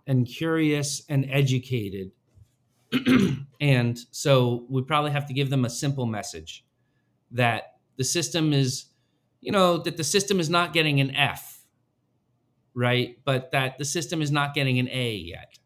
and 0.05 0.27
curious 0.27 1.03
and 1.09 1.25
educated. 1.29 2.11
and 3.61 3.99
so 4.11 4.65
we 4.69 4.81
probably 4.81 5.11
have 5.11 5.25
to 5.27 5.33
give 5.33 5.49
them 5.49 5.65
a 5.65 5.69
simple 5.69 6.05
message 6.05 6.65
that 7.31 7.75
the 7.97 8.03
system 8.03 8.53
is, 8.53 8.85
you 9.39 9.51
know, 9.51 9.77
that 9.77 9.97
the 9.97 10.03
system 10.03 10.39
is 10.39 10.49
not 10.49 10.73
getting 10.73 10.99
an 10.99 11.15
F, 11.15 11.63
right? 12.73 13.17
But 13.23 13.51
that 13.51 13.77
the 13.77 13.85
system 13.85 14.21
is 14.21 14.31
not 14.31 14.53
getting 14.53 14.79
an 14.79 14.89
A 14.89 15.15
yet. 15.15 15.57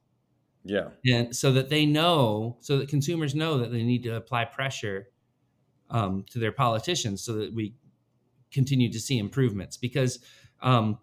Yeah. 0.64 0.90
And 1.06 1.36
so 1.36 1.52
that 1.54 1.70
they 1.70 1.86
know, 1.86 2.58
so 2.62 2.78
that 2.78 2.90
consumers 2.90 3.36
know 3.36 3.60
that 3.60 3.72
they 3.72 3.84
need 3.84 4.04
to 4.04 4.16
apply 4.16 4.46
pressure 4.46 5.10
um, 5.90 6.26
to 6.32 6.40
their 6.40 6.52
politicians 6.52 7.24
so 7.24 7.34
that 7.34 7.54
we 7.54 7.76
continue 8.52 8.92
to 8.92 9.00
see 9.00 9.18
improvements 9.18 9.78
because 9.78 10.20
um, 10.62 10.98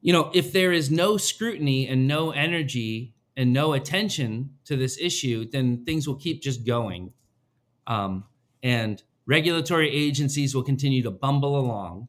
you 0.00 0.12
know 0.12 0.30
if 0.32 0.52
there 0.52 0.72
is 0.72 0.90
no 0.90 1.16
scrutiny 1.16 1.86
and 1.86 2.06
no 2.06 2.30
energy 2.30 3.14
and 3.40 3.52
no 3.52 3.72
attention 3.72 4.50
to 4.66 4.76
this 4.76 4.98
issue 4.98 5.48
then 5.50 5.84
things 5.84 6.06
will 6.06 6.16
keep 6.16 6.42
just 6.42 6.66
going. 6.66 7.12
Um, 7.86 8.24
and 8.62 9.02
regulatory 9.26 9.90
agencies 9.90 10.54
will 10.54 10.62
continue 10.62 11.02
to 11.02 11.10
bumble 11.10 11.58
along 11.58 12.08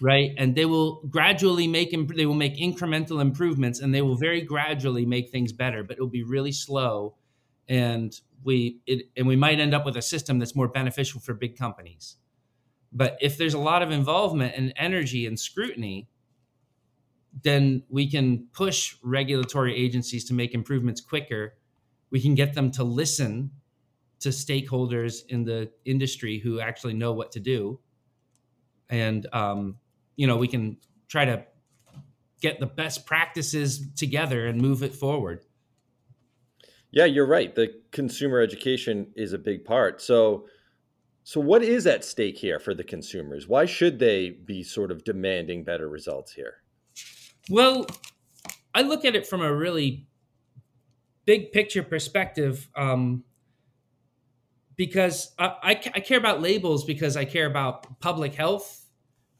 right? 0.00 0.30
And 0.38 0.54
they 0.54 0.64
will 0.64 1.02
gradually 1.08 1.66
make 1.66 1.92
imp- 1.92 2.14
they 2.14 2.26
will 2.26 2.34
make 2.34 2.56
incremental 2.56 3.20
improvements 3.20 3.80
and 3.80 3.94
they 3.94 4.02
will 4.02 4.16
very 4.16 4.40
gradually 4.40 5.04
make 5.04 5.30
things 5.30 5.52
better 5.52 5.82
but 5.82 5.96
it 5.96 6.00
will 6.00 6.08
be 6.08 6.22
really 6.22 6.52
slow. 6.52 7.16
And 7.68 8.18
we 8.44 8.80
it, 8.86 9.06
and 9.16 9.26
we 9.26 9.36
might 9.36 9.58
end 9.58 9.74
up 9.74 9.84
with 9.84 9.96
a 9.96 10.02
system 10.02 10.38
that's 10.38 10.54
more 10.54 10.68
beneficial 10.68 11.20
for 11.20 11.34
big 11.34 11.56
companies. 11.56 12.16
But 12.92 13.18
if 13.20 13.36
there's 13.36 13.54
a 13.54 13.58
lot 13.58 13.82
of 13.82 13.90
involvement 13.90 14.54
and 14.56 14.72
energy 14.76 15.26
and 15.26 15.38
scrutiny, 15.38 16.08
then 17.42 17.82
we 17.88 18.10
can 18.10 18.46
push 18.52 18.96
regulatory 19.02 19.74
agencies 19.76 20.24
to 20.26 20.34
make 20.34 20.54
improvements 20.54 21.00
quicker. 21.00 21.54
We 22.10 22.20
can 22.20 22.34
get 22.34 22.54
them 22.54 22.70
to 22.72 22.84
listen 22.84 23.50
to 24.20 24.30
stakeholders 24.30 25.26
in 25.28 25.44
the 25.44 25.70
industry 25.84 26.38
who 26.38 26.60
actually 26.60 26.94
know 26.94 27.12
what 27.12 27.32
to 27.32 27.40
do. 27.40 27.80
And, 28.90 29.26
um, 29.32 29.76
you 30.16 30.26
know, 30.26 30.36
we 30.36 30.48
can 30.48 30.78
try 31.08 31.24
to 31.24 31.44
get 32.40 32.60
the 32.60 32.66
best 32.66 33.06
practices 33.06 33.92
together 33.94 34.46
and 34.46 34.60
move 34.60 34.82
it 34.82 34.94
forward. 34.94 35.44
Yeah, 36.90 37.04
you're 37.04 37.26
right. 37.26 37.54
The 37.54 37.74
consumer 37.92 38.40
education 38.40 39.08
is 39.14 39.32
a 39.32 39.38
big 39.38 39.64
part. 39.64 40.00
So, 40.00 40.46
so, 41.22 41.40
what 41.40 41.62
is 41.62 41.86
at 41.86 42.06
stake 42.06 42.38
here 42.38 42.58
for 42.58 42.72
the 42.72 42.82
consumers? 42.82 43.46
Why 43.46 43.66
should 43.66 43.98
they 43.98 44.30
be 44.30 44.62
sort 44.62 44.90
of 44.90 45.04
demanding 45.04 45.62
better 45.62 45.86
results 45.86 46.32
here? 46.32 46.62
Well, 47.48 47.86
I 48.74 48.82
look 48.82 49.04
at 49.04 49.16
it 49.16 49.26
from 49.26 49.40
a 49.40 49.52
really 49.52 50.06
big 51.24 51.52
picture 51.52 51.82
perspective 51.82 52.68
um, 52.76 53.24
because 54.76 55.32
I, 55.38 55.46
I, 55.62 55.70
I, 55.94 56.00
care 56.00 56.18
about 56.18 56.40
labels 56.40 56.84
because 56.84 57.16
I 57.16 57.24
care 57.24 57.46
about 57.46 58.00
public 58.00 58.34
health. 58.34 58.86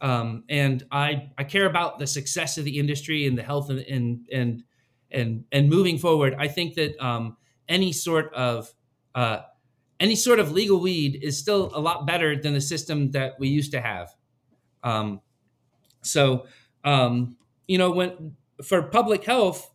Um, 0.01 0.45
and 0.49 0.85
I, 0.91 1.31
I 1.39 1.45
care 1.45 1.67
about 1.67 1.99
the 1.99 2.07
success 2.07 2.59
of 2.59 2.65
the 2.65 2.79
industry 2.79 3.27
and 3.27 3.37
the 3.37 3.43
health 3.43 3.71
and, 3.71 3.81
and, 3.81 4.27
and, 4.31 4.63
and, 5.11 5.45
and 5.51 5.71
moving 5.71 5.99
forward. 5.99 6.35
I 6.39 6.49
think 6.49 6.75
that 6.75 7.03
um, 7.03 7.37
any 7.69 7.93
sort 7.93 8.33
of 8.35 8.73
uh, 9.15 9.41
any 9.99 10.15
sort 10.15 10.39
of 10.39 10.53
legal 10.53 10.81
weed 10.81 11.19
is 11.23 11.39
still 11.39 11.73
a 11.75 11.81
lot 11.81 12.07
better 12.07 12.37
than 12.41 12.55
the 12.55 12.61
system 12.61 13.11
that 13.13 13.39
we 13.41 13.49
used 13.49 13.73
to 13.73 13.81
have. 13.81 14.15
Um, 14.85 15.21
so, 16.03 16.47
um, 16.85 17.38
you 17.69 17.79
know, 17.79 17.91
when 17.91 18.33
for 18.65 18.83
public 18.83 19.25
health, 19.25 19.71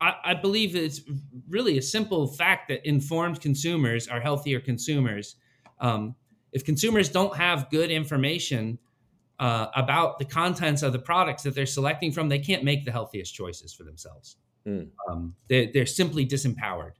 I, 0.00 0.14
I 0.24 0.34
believe 0.34 0.76
it's 0.76 1.00
really 1.48 1.78
a 1.78 1.82
simple 1.82 2.26
fact 2.26 2.68
that 2.68 2.86
informed 2.86 3.40
consumers 3.40 4.08
are 4.08 4.20
healthier 4.20 4.60
consumers. 4.60 5.36
Um, 5.80 6.14
if 6.52 6.64
consumers 6.64 7.08
don't 7.08 7.34
have 7.36 7.70
good 7.70 7.90
information 7.90 8.78
uh, 9.38 9.68
about 9.74 10.18
the 10.18 10.24
contents 10.24 10.82
of 10.82 10.92
the 10.92 10.98
products 10.98 11.42
that 11.44 11.54
they're 11.54 11.66
selecting 11.66 12.12
from, 12.12 12.28
they 12.28 12.38
can't 12.38 12.64
make 12.64 12.84
the 12.84 12.92
healthiest 12.92 13.34
choices 13.34 13.72
for 13.72 13.84
themselves. 13.84 14.36
Mm. 14.66 14.88
Um, 15.08 15.34
they're, 15.48 15.68
they're, 15.72 15.86
simply 15.86 16.26
disempowered. 16.26 16.92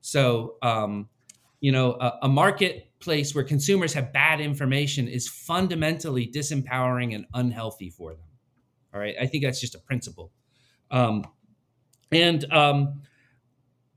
So, 0.00 0.56
um, 0.62 1.08
you 1.60 1.72
know 1.72 1.96
a, 2.00 2.18
a, 2.22 2.28
marketplace 2.28 3.34
where 3.34 3.44
consumers 3.44 3.92
have 3.94 4.12
bad 4.12 4.40
information 4.40 5.08
is 5.08 5.28
fundamentally 5.28 6.26
disempowering 6.26 7.14
and 7.14 7.26
unhealthy 7.34 7.90
for 7.90 8.14
them 8.14 8.27
all 8.92 9.00
right? 9.00 9.14
I 9.20 9.26
think 9.26 9.44
that's 9.44 9.60
just 9.60 9.74
a 9.74 9.78
principle. 9.78 10.32
Um, 10.90 11.24
and 12.10 12.50
um, 12.52 13.02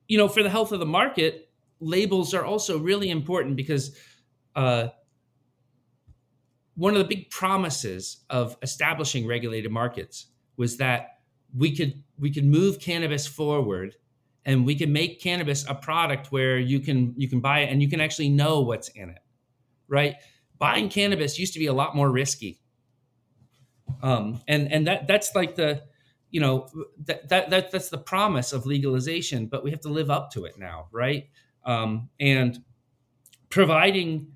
you 0.08 0.17
know 0.17 0.27
for 0.27 0.43
the 0.43 0.49
health 0.49 0.71
of 0.71 0.80
the 0.80 0.86
market 0.86 1.49
labels 1.80 2.34
are 2.34 2.43
also 2.43 2.77
really 2.77 3.10
important 3.10 3.56
because 3.56 3.95
uh, 4.56 4.88
one 6.75 6.93
of 6.93 6.99
the 6.99 7.15
big 7.15 7.30
promises 7.30 8.17
of 8.30 8.58
establishing 8.62 9.25
regulated 9.25 9.71
markets 9.71 10.27
was 10.58 10.77
that 10.77 11.19
we 11.56 11.75
could 11.75 12.04
we 12.19 12.32
could 12.32 12.45
move 12.45 12.80
cannabis 12.80 13.25
forward 13.25 13.95
and 14.45 14.65
we 14.65 14.75
can 14.75 14.91
make 14.91 15.21
cannabis 15.21 15.65
a 15.69 15.75
product 15.75 16.32
where 16.32 16.58
you 16.58 16.80
can 16.80 17.13
you 17.15 17.30
can 17.30 17.39
buy 17.39 17.60
it 17.60 17.71
and 17.71 17.82
you 17.82 17.89
can 17.89 18.01
actually 18.01 18.30
know 18.30 18.62
what's 18.62 18.89
in 18.89 19.10
it 19.10 19.21
right? 19.91 20.15
Buying 20.58 20.89
cannabis 20.89 21.38
used 21.38 21.54
to 21.54 21.60
be 21.60 21.67
a 21.67 21.73
lot 21.73 21.95
more 21.95 22.10
risky 22.10 22.61
um, 24.04 24.42
and 24.48 24.72
and 24.72 24.88
that 24.88 25.08
that's 25.08 25.36
like 25.36 25.56
the 25.56 25.84
you 26.30 26.40
know 26.40 26.68
that, 27.06 27.28
that 27.30 27.50
that 27.50 27.72
that's 27.72 27.90
the 27.90 27.98
promise 27.98 28.54
of 28.54 28.66
legalization 28.66 29.48
but 29.48 29.64
we 29.64 29.72
have 29.72 29.82
to 29.82 29.90
live 29.90 30.10
up 30.10 30.32
to 30.32 30.46
it 30.46 30.58
now 30.58 30.88
right? 30.92 31.30
Um, 31.66 32.10
and 32.20 32.64
providing 33.50 34.32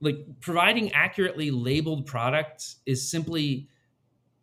like 0.00 0.24
providing 0.40 0.92
accurately 0.92 1.50
labeled 1.50 2.06
products 2.06 2.76
is 2.86 3.10
simply 3.10 3.68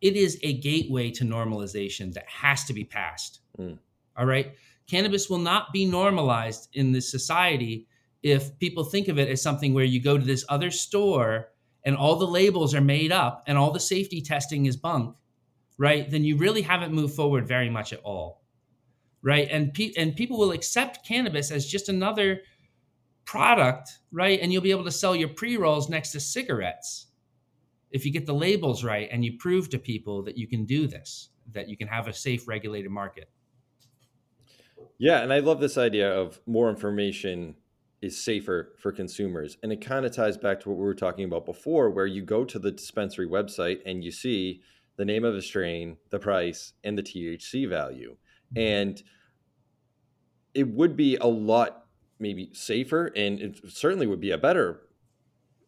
it 0.00 0.16
is 0.16 0.38
a 0.42 0.58
gateway 0.58 1.10
to 1.10 1.24
normalization 1.24 2.12
that 2.14 2.28
has 2.28 2.64
to 2.64 2.74
be 2.74 2.84
passed. 2.84 3.40
Mm. 3.58 3.78
all 4.16 4.26
right? 4.26 4.52
Cannabis 4.86 5.28
will 5.30 5.38
not 5.38 5.72
be 5.72 5.84
normalized 5.84 6.68
in 6.74 6.92
this 6.92 7.10
society 7.10 7.88
if 8.22 8.56
people 8.58 8.84
think 8.84 9.08
of 9.08 9.18
it 9.18 9.28
as 9.28 9.42
something 9.42 9.72
where 9.72 9.84
you 9.84 10.00
go 10.00 10.18
to 10.18 10.24
this 10.24 10.44
other 10.48 10.70
store 10.70 11.48
and 11.86 11.96
all 11.96 12.16
the 12.16 12.26
labels 12.26 12.74
are 12.74 12.80
made 12.80 13.12
up 13.12 13.44
and 13.46 13.56
all 13.56 13.70
the 13.70 13.80
safety 13.80 14.20
testing 14.20 14.66
is 14.66 14.76
bunk, 14.76 15.16
right? 15.78 16.10
Then 16.10 16.24
you 16.24 16.36
really 16.36 16.62
haven't 16.62 16.92
moved 16.92 17.14
forward 17.14 17.46
very 17.46 17.70
much 17.70 17.92
at 17.92 18.00
all, 18.00 18.42
right? 19.22 19.48
And 19.50 19.72
pe- 19.72 19.94
and 19.96 20.16
people 20.16 20.36
will 20.36 20.50
accept 20.50 21.06
cannabis 21.06 21.52
as 21.52 21.64
just 21.64 21.88
another 21.88 22.40
product, 23.24 23.98
right? 24.10 24.40
And 24.42 24.52
you'll 24.52 24.62
be 24.62 24.72
able 24.72 24.84
to 24.84 24.90
sell 24.90 25.14
your 25.14 25.28
pre 25.28 25.56
rolls 25.56 25.88
next 25.88 26.10
to 26.12 26.20
cigarettes 26.20 27.06
if 27.92 28.04
you 28.04 28.12
get 28.12 28.26
the 28.26 28.34
labels 28.34 28.82
right 28.82 29.08
and 29.12 29.24
you 29.24 29.38
prove 29.38 29.70
to 29.70 29.78
people 29.78 30.22
that 30.24 30.36
you 30.36 30.48
can 30.48 30.66
do 30.66 30.88
this, 30.88 31.30
that 31.52 31.68
you 31.68 31.76
can 31.76 31.86
have 31.86 32.08
a 32.08 32.12
safe, 32.12 32.48
regulated 32.48 32.90
market. 32.90 33.30
Yeah, 34.98 35.22
and 35.22 35.32
I 35.32 35.38
love 35.38 35.60
this 35.60 35.78
idea 35.78 36.12
of 36.12 36.40
more 36.46 36.68
information 36.68 37.54
is 38.02 38.22
safer 38.22 38.74
for 38.78 38.92
consumers. 38.92 39.56
And 39.62 39.72
it 39.72 39.80
kind 39.80 40.04
of 40.04 40.12
ties 40.12 40.36
back 40.36 40.60
to 40.60 40.68
what 40.68 40.78
we 40.78 40.84
were 40.84 40.94
talking 40.94 41.24
about 41.24 41.46
before, 41.46 41.90
where 41.90 42.06
you 42.06 42.22
go 42.22 42.44
to 42.44 42.58
the 42.58 42.70
dispensary 42.70 43.26
website 43.26 43.78
and 43.86 44.04
you 44.04 44.10
see 44.10 44.60
the 44.96 45.04
name 45.04 45.24
of 45.24 45.34
the 45.34 45.42
strain, 45.42 45.96
the 46.10 46.18
price, 46.18 46.72
and 46.84 46.96
the 46.96 47.02
THC 47.02 47.68
value. 47.68 48.16
Mm-hmm. 48.54 48.58
And 48.58 49.02
it 50.54 50.68
would 50.68 50.96
be 50.96 51.16
a 51.16 51.26
lot 51.26 51.84
maybe 52.18 52.50
safer 52.54 53.12
and 53.14 53.40
it 53.40 53.60
certainly 53.68 54.06
would 54.06 54.20
be 54.20 54.30
a 54.30 54.38
better 54.38 54.80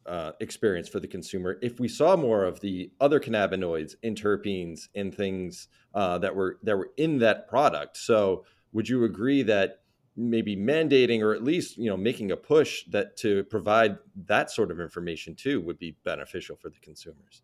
uh, 0.06 0.32
experience 0.40 0.88
for 0.88 1.00
the 1.00 1.06
consumer 1.06 1.58
if 1.60 1.78
we 1.78 1.86
saw 1.86 2.16
more 2.16 2.44
of 2.44 2.60
the 2.60 2.90
other 2.98 3.20
cannabinoids 3.20 3.94
and 4.02 4.16
terpenes 4.16 4.88
and 4.94 5.14
things 5.14 5.68
uh, 5.94 6.16
that 6.16 6.34
were 6.34 6.58
that 6.62 6.78
were 6.78 6.90
in 6.96 7.18
that 7.18 7.46
product. 7.48 7.98
So 7.98 8.44
would 8.72 8.88
you 8.88 9.04
agree 9.04 9.42
that 9.42 9.80
maybe 10.18 10.56
mandating 10.56 11.22
or 11.22 11.32
at 11.32 11.44
least 11.44 11.78
you 11.78 11.88
know 11.88 11.96
making 11.96 12.32
a 12.32 12.36
push 12.36 12.82
that 12.90 13.16
to 13.16 13.44
provide 13.44 13.96
that 14.26 14.50
sort 14.50 14.70
of 14.70 14.80
information 14.80 15.34
too 15.34 15.60
would 15.60 15.78
be 15.78 15.96
beneficial 16.04 16.56
for 16.56 16.68
the 16.68 16.78
consumers. 16.80 17.42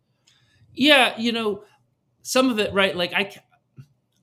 Yeah 0.73 1.17
you 1.17 1.31
know 1.31 1.63
some 2.21 2.49
of 2.49 2.59
it 2.59 2.73
right 2.73 2.95
like 2.95 3.13
i 3.13 3.31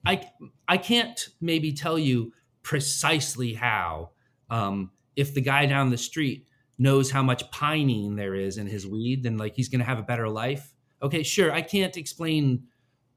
i 0.04 0.28
i 0.68 0.76
can't 0.76 1.28
maybe 1.40 1.72
tell 1.72 1.98
you 1.98 2.32
precisely 2.62 3.54
how 3.54 4.10
um, 4.50 4.90
if 5.16 5.32
the 5.32 5.40
guy 5.40 5.64
down 5.64 5.88
the 5.88 5.96
street 5.96 6.46
knows 6.78 7.10
how 7.10 7.22
much 7.22 7.50
pinene 7.50 8.16
there 8.16 8.34
is 8.34 8.58
in 8.58 8.66
his 8.66 8.86
weed 8.86 9.22
then 9.22 9.38
like 9.38 9.54
he's 9.54 9.68
going 9.68 9.78
to 9.78 9.86
have 9.86 9.98
a 9.98 10.02
better 10.02 10.28
life. 10.28 10.74
Okay 11.00 11.22
sure 11.22 11.50
i 11.52 11.62
can't 11.62 11.96
explain 11.96 12.64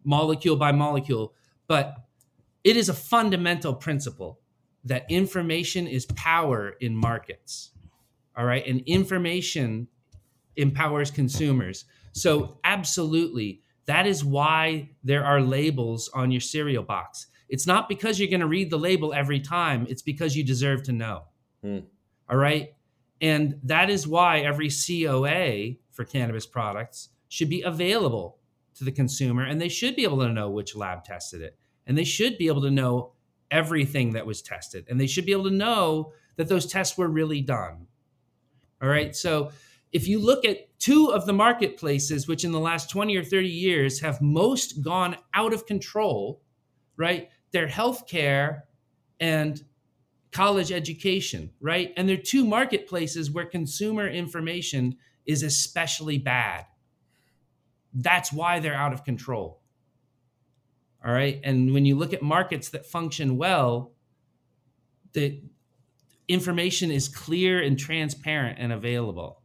molecule 0.06 0.56
by 0.56 0.72
molecule 0.72 1.34
but 1.68 1.96
it 2.64 2.78
is 2.78 2.90
a 2.90 2.94
fundamental 2.94 3.74
principle 3.74 4.40
that 4.86 5.06
information 5.10 5.88
is 5.88 6.06
power 6.08 6.76
in 6.80 6.96
markets. 6.96 7.72
All 8.38 8.46
right. 8.46 8.66
And 8.66 8.82
information 8.86 9.88
empowers 10.56 11.12
consumers. 11.12 11.86
So, 12.14 12.60
absolutely, 12.64 13.62
that 13.88 14.08
is 14.08 14.24
why 14.24 14.92
there 15.04 15.26
are 15.26 15.42
labels 15.42 16.10
on 16.14 16.32
your 16.32 16.42
cereal 16.42 16.84
box. 16.84 17.28
It's 17.50 17.68
not 17.68 17.90
because 17.90 18.20
you're 18.20 18.30
going 18.30 18.40
to 18.40 18.48
read 18.48 18.70
the 18.70 18.78
label 18.78 19.14
every 19.14 19.40
time, 19.40 19.86
it's 19.90 20.02
because 20.02 20.36
you 20.36 20.44
deserve 20.44 20.84
to 20.84 20.92
know. 20.92 21.24
Hmm. 21.62 21.80
All 22.30 22.38
right. 22.38 22.74
And 23.22 23.60
that 23.64 23.90
is 23.90 24.08
why 24.08 24.40
every 24.40 24.70
COA 24.70 25.76
for 25.92 26.04
cannabis 26.06 26.46
products 26.46 27.10
should 27.30 27.50
be 27.50 27.62
available 27.62 28.38
to 28.76 28.84
the 28.84 28.92
consumer 28.92 29.44
and 29.44 29.60
they 29.62 29.70
should 29.70 29.96
be 29.96 30.04
able 30.04 30.20
to 30.20 30.30
know 30.30 30.50
which 30.50 30.76
lab 30.76 31.04
tested 31.04 31.42
it. 31.42 31.58
And 31.88 31.98
they 31.98 32.04
should 32.04 32.38
be 32.38 32.48
able 32.48 32.64
to 32.64 32.72
know 32.72 33.14
everything 33.52 34.14
that 34.14 34.26
was 34.26 34.42
tested. 34.42 34.86
And 34.90 35.00
they 35.00 35.08
should 35.08 35.26
be 35.26 35.32
able 35.32 35.46
to 35.46 35.52
know 35.52 36.14
that 36.38 36.48
those 36.48 36.66
tests 36.66 36.98
were 36.98 37.08
really 37.08 37.42
done. 37.42 37.88
All 38.82 38.90
right. 38.90 39.16
So 39.16 39.52
if 39.92 40.08
you 40.08 40.20
look 40.20 40.44
at 40.46 40.78
two 40.80 41.12
of 41.14 41.26
the 41.26 41.34
marketplaces, 41.34 42.28
which 42.28 42.44
in 42.44 42.52
the 42.52 42.60
last 42.60 42.90
20 42.90 43.16
or 43.16 43.24
30 43.24 43.48
years 43.48 44.02
have 44.02 44.22
most 44.22 44.82
gone 44.84 45.16
out 45.34 45.54
of 45.54 45.66
control, 45.66 46.42
right? 46.98 47.30
They're 47.52 47.68
healthcare 47.68 48.64
and 49.20 49.64
college 50.32 50.72
education, 50.72 51.52
right? 51.62 51.94
And 51.96 52.10
they're 52.10 52.18
two 52.18 52.44
marketplaces 52.46 53.32
where 53.32 53.46
consumer 53.46 54.08
information 54.08 54.98
is 55.26 55.44
especially 55.44 56.18
bad. 56.18 56.66
That's 57.94 58.34
why 58.34 58.60
they're 58.60 58.76
out 58.76 58.92
of 58.92 59.06
control. 59.06 59.62
All 61.06 61.14
right. 61.14 61.40
And 61.44 61.72
when 61.72 61.86
you 61.86 61.96
look 61.96 62.14
at 62.14 62.24
markets 62.24 62.70
that 62.70 62.86
function 62.86 63.38
well, 63.38 63.92
the 65.14 65.40
information 66.28 66.90
is 66.90 67.08
clear 67.08 67.62
and 67.62 67.78
transparent 67.78 68.58
and 68.60 68.74
available. 68.74 69.42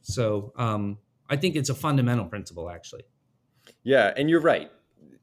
So 0.00 0.52
um, 0.56 0.96
I 1.28 1.36
think 1.36 1.54
it's 1.54 1.68
a 1.68 1.74
fundamental 1.74 2.24
principle, 2.24 2.70
actually. 2.70 3.02
Yeah. 3.82 4.12
And 4.16 4.30
you're 4.30 4.40
right. 4.40 4.70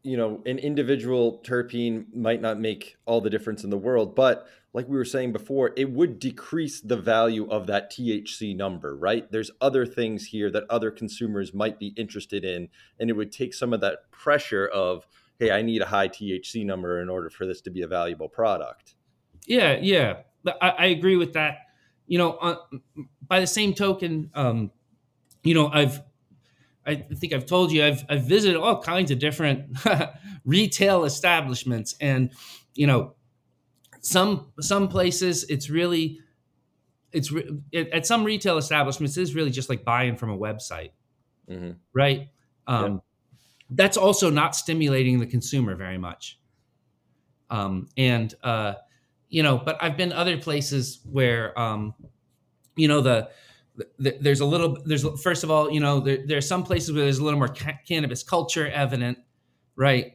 You 0.03 0.15
know, 0.15 0.43
an 0.45 0.59
individual 0.59 1.41
terpene 1.43 2.05
might 2.13 2.39
not 2.39 2.59
make 2.59 2.95
all 3.05 3.19
the 3.19 3.31
difference 3.31 3.63
in 3.63 3.71
the 3.71 3.77
world, 3.77 4.15
but 4.15 4.47
like 4.73 4.87
we 4.87 4.95
were 4.95 5.05
saying 5.05 5.33
before, 5.33 5.71
it 5.75 5.89
would 5.91 6.19
decrease 6.19 6.81
the 6.81 6.97
value 6.97 7.49
of 7.49 7.65
that 7.65 7.91
THC 7.91 8.55
number, 8.55 8.95
right? 8.95 9.29
There's 9.31 9.49
other 9.59 9.87
things 9.87 10.27
here 10.27 10.51
that 10.51 10.65
other 10.69 10.91
consumers 10.91 11.51
might 11.51 11.79
be 11.79 11.95
interested 11.97 12.45
in, 12.45 12.69
and 12.99 13.09
it 13.09 13.13
would 13.13 13.31
take 13.31 13.55
some 13.55 13.73
of 13.73 13.81
that 13.81 14.11
pressure 14.11 14.67
of, 14.67 15.07
hey, 15.39 15.51
I 15.51 15.61
need 15.61 15.81
a 15.81 15.85
high 15.85 16.07
THC 16.07 16.65
number 16.65 17.01
in 17.01 17.09
order 17.09 17.29
for 17.29 17.45
this 17.45 17.61
to 17.61 17.69
be 17.69 17.81
a 17.81 17.87
valuable 17.87 18.29
product. 18.29 18.95
Yeah, 19.45 19.77
yeah, 19.81 20.21
I, 20.61 20.69
I 20.69 20.85
agree 20.87 21.15
with 21.15 21.33
that. 21.33 21.59
You 22.07 22.17
know, 22.17 22.31
uh, 22.33 22.55
by 23.25 23.39
the 23.39 23.47
same 23.47 23.73
token, 23.73 24.29
um, 24.33 24.71
you 25.43 25.53
know, 25.53 25.69
I've 25.69 26.01
I 26.85 26.95
think 26.95 27.33
I've 27.33 27.45
told 27.45 27.71
you 27.71 27.83
I've 27.83 28.05
I've 28.09 28.23
visited 28.23 28.57
all 28.57 28.81
kinds 28.81 29.11
of 29.11 29.19
different 29.19 29.77
retail 30.45 31.03
establishments, 31.03 31.95
and 31.99 32.31
you 32.75 32.87
know, 32.87 33.15
some 33.99 34.53
some 34.61 34.87
places 34.87 35.43
it's 35.49 35.69
really 35.69 36.19
it's 37.11 37.31
it, 37.71 37.89
at 37.89 38.05
some 38.05 38.23
retail 38.23 38.57
establishments 38.57 39.17
it's 39.17 39.33
really 39.33 39.51
just 39.51 39.69
like 39.69 39.83
buying 39.83 40.15
from 40.15 40.29
a 40.29 40.37
website, 40.37 40.91
mm-hmm. 41.49 41.71
right? 41.93 42.29
Um, 42.67 43.01
that's 43.69 43.97
also 43.97 44.29
not 44.29 44.55
stimulating 44.55 45.19
the 45.19 45.25
consumer 45.25 45.75
very 45.75 45.97
much. 45.97 46.39
Um, 47.49 47.87
and 47.97 48.33
uh, 48.43 48.75
you 49.29 49.43
know, 49.43 49.57
but 49.57 49.77
I've 49.81 49.97
been 49.97 50.13
other 50.13 50.37
places 50.37 50.99
where 51.09 51.57
um, 51.59 51.93
you 52.75 52.87
know 52.87 53.01
the, 53.01 53.29
the, 53.99 54.17
there's 54.19 54.39
a 54.39 54.45
little 54.45 54.77
there's 54.85 55.05
first 55.21 55.43
of 55.43 55.51
all 55.51 55.69
you 55.69 55.79
know 55.79 55.99
there, 55.99 56.19
there 56.25 56.37
are 56.37 56.41
some 56.41 56.63
places 56.63 56.93
where 56.93 57.03
there's 57.03 57.19
a 57.19 57.23
little 57.23 57.39
more 57.39 57.49
ca- 57.49 57.79
cannabis 57.87 58.23
culture 58.23 58.67
evident, 58.67 59.17
right? 59.75 60.13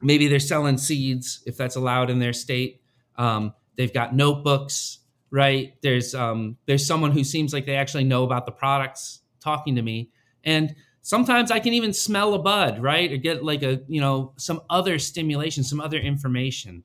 Maybe 0.00 0.28
they're 0.28 0.38
selling 0.40 0.78
seeds 0.78 1.42
if 1.46 1.56
that's 1.56 1.76
allowed 1.76 2.10
in 2.10 2.18
their 2.18 2.32
state. 2.32 2.80
Um, 3.16 3.52
they've 3.76 3.92
got 3.92 4.14
notebooks, 4.14 5.00
right? 5.30 5.74
There's 5.82 6.14
um, 6.14 6.56
there's 6.66 6.86
someone 6.86 7.12
who 7.12 7.24
seems 7.24 7.52
like 7.52 7.66
they 7.66 7.76
actually 7.76 8.04
know 8.04 8.24
about 8.24 8.46
the 8.46 8.52
products 8.52 9.20
talking 9.40 9.76
to 9.76 9.82
me, 9.82 10.10
and 10.44 10.74
sometimes 11.02 11.50
I 11.50 11.60
can 11.60 11.72
even 11.72 11.92
smell 11.92 12.34
a 12.34 12.38
bud, 12.38 12.80
right? 12.80 13.10
Or 13.12 13.16
get 13.16 13.44
like 13.44 13.62
a, 13.62 13.80
you 13.88 14.00
know, 14.00 14.32
some 14.36 14.60
other 14.70 14.98
stimulation, 14.98 15.64
some 15.64 15.80
other 15.80 15.98
information. 15.98 16.82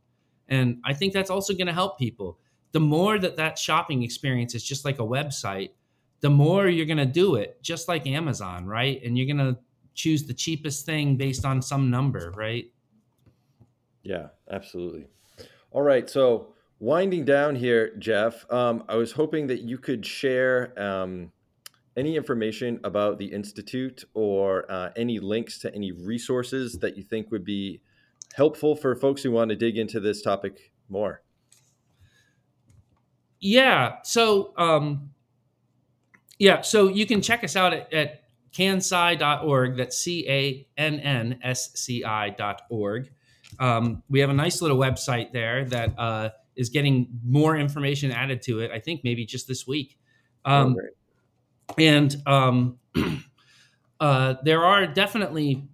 And 0.48 0.80
I 0.84 0.94
think 0.94 1.14
that's 1.14 1.30
also 1.30 1.54
going 1.54 1.68
to 1.68 1.74
help 1.74 1.98
people. 1.98 2.40
The 2.72 2.80
more 2.80 3.18
that 3.20 3.38
that 3.38 3.58
shopping 3.58 4.04
experience 4.04 4.54
is 4.54 4.64
just 4.64 4.86
like 4.86 5.00
a 5.00 5.04
website, 5.04 5.72
the 6.22 6.30
more 6.30 6.68
you're 6.68 6.86
going 6.86 6.98
to 6.98 7.06
do 7.06 7.36
it, 7.36 7.62
just 7.62 7.88
like 7.88 8.08
Amazon, 8.08 8.66
right? 8.66 9.02
And 9.04 9.18
you're 9.18 9.28
going 9.28 9.54
to 9.54 9.60
choose 9.94 10.26
the 10.26 10.34
cheapest 10.34 10.86
thing 10.86 11.16
based 11.18 11.46
on 11.46 11.62
some 11.62 11.90
number, 11.90 12.32
right? 12.36 12.66
Yeah, 14.04 14.28
absolutely. 14.52 15.08
All 15.72 15.82
right. 15.82 16.10
So, 16.10 16.54
winding 16.80 17.26
down 17.26 17.56
here, 17.56 17.96
Jeff, 17.98 18.50
um, 18.52 18.84
I 18.88 18.96
was 18.96 19.12
hoping 19.12 19.48
that 19.48 19.62
you 19.62 19.78
could 19.78 20.06
share 20.06 20.80
um, 20.82 21.32
any 21.98 22.16
information 22.16 22.80
about 22.84 23.18
the 23.18 23.26
Institute 23.26 24.04
or 24.14 24.70
uh, 24.72 24.90
any 24.96 25.20
links 25.20 25.60
to 25.60 25.74
any 25.74 25.92
resources 25.92 26.80
that 26.80 26.98
you 26.98 27.04
think 27.04 27.32
would 27.32 27.46
be 27.46 27.82
helpful 28.36 28.76
for 28.76 28.96
folks 28.96 29.24
who 29.24 29.32
want 29.32 29.50
to 29.50 29.56
dig 29.56 29.78
into 29.78 30.00
this 30.00 30.22
topic 30.22 30.72
more? 30.90 31.22
Yeah. 33.40 33.98
So, 34.04 34.54
um, 34.58 35.12
yeah. 36.40 36.62
So 36.62 36.88
you 36.88 37.06
can 37.06 37.22
check 37.22 37.44
us 37.44 37.56
out 37.56 37.74
at, 37.74 37.94
at 37.94 38.24
cannsci.org. 38.54 39.78
That's 39.78 39.98
C 39.98 40.26
A 40.28 40.68
N 40.78 41.00
N 41.00 41.40
S 41.44 41.72
C 41.76 42.04
I.org. 42.04 43.12
Um, 43.60 44.04
we 44.10 44.20
have 44.20 44.30
a 44.30 44.34
nice 44.34 44.62
little 44.62 44.78
website 44.78 45.32
there 45.32 45.66
that 45.66 45.98
uh, 45.98 46.30
is 46.56 46.70
getting 46.70 47.08
more 47.24 47.56
information 47.56 48.12
added 48.12 48.42
to 48.44 48.60
it. 48.60 48.72
I 48.72 48.80
think 48.80 49.02
maybe 49.04 49.26
just 49.26 49.48
this 49.48 49.68
week. 49.68 49.98
Um, 50.44 50.76
oh, 50.78 50.88
and 51.78 52.16
um, 52.26 52.78
uh, 54.00 54.36
there 54.44 54.64
are 54.64 54.88
definitely 54.88 55.68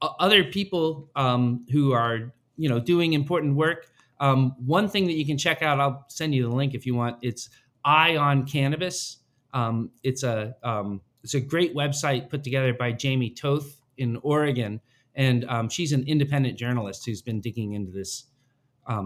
other 0.00 0.44
people 0.44 1.10
um, 1.16 1.66
who 1.70 1.92
are 1.92 2.32
you 2.56 2.68
know 2.68 2.78
doing 2.78 3.12
important 3.12 3.56
work. 3.56 3.86
Um, 4.20 4.54
one 4.64 4.88
thing 4.88 5.06
that 5.06 5.14
you 5.14 5.26
can 5.26 5.36
check 5.38 5.62
out, 5.62 5.80
I'll 5.80 6.04
send 6.08 6.34
you 6.34 6.48
the 6.48 6.54
link 6.54 6.74
if 6.74 6.86
you 6.86 6.94
want. 6.94 7.18
It's 7.22 7.50
Eye 7.84 8.16
on 8.16 8.46
Cannabis. 8.46 9.18
Um, 9.52 9.90
it's 10.02 10.22
a 10.22 10.56
um, 10.62 11.00
it's 11.22 11.34
a 11.34 11.40
great 11.40 11.74
website 11.74 12.28
put 12.28 12.42
together 12.44 12.74
by 12.74 12.92
Jamie 12.92 13.30
Toth 13.30 13.80
in 13.96 14.16
Oregon, 14.22 14.80
and 15.14 15.44
um, 15.46 15.68
she's 15.68 15.92
an 15.92 16.04
independent 16.06 16.58
journalist 16.58 17.06
who's 17.06 17.22
been 17.22 17.40
digging 17.40 17.72
into 17.72 17.92
this 17.92 18.24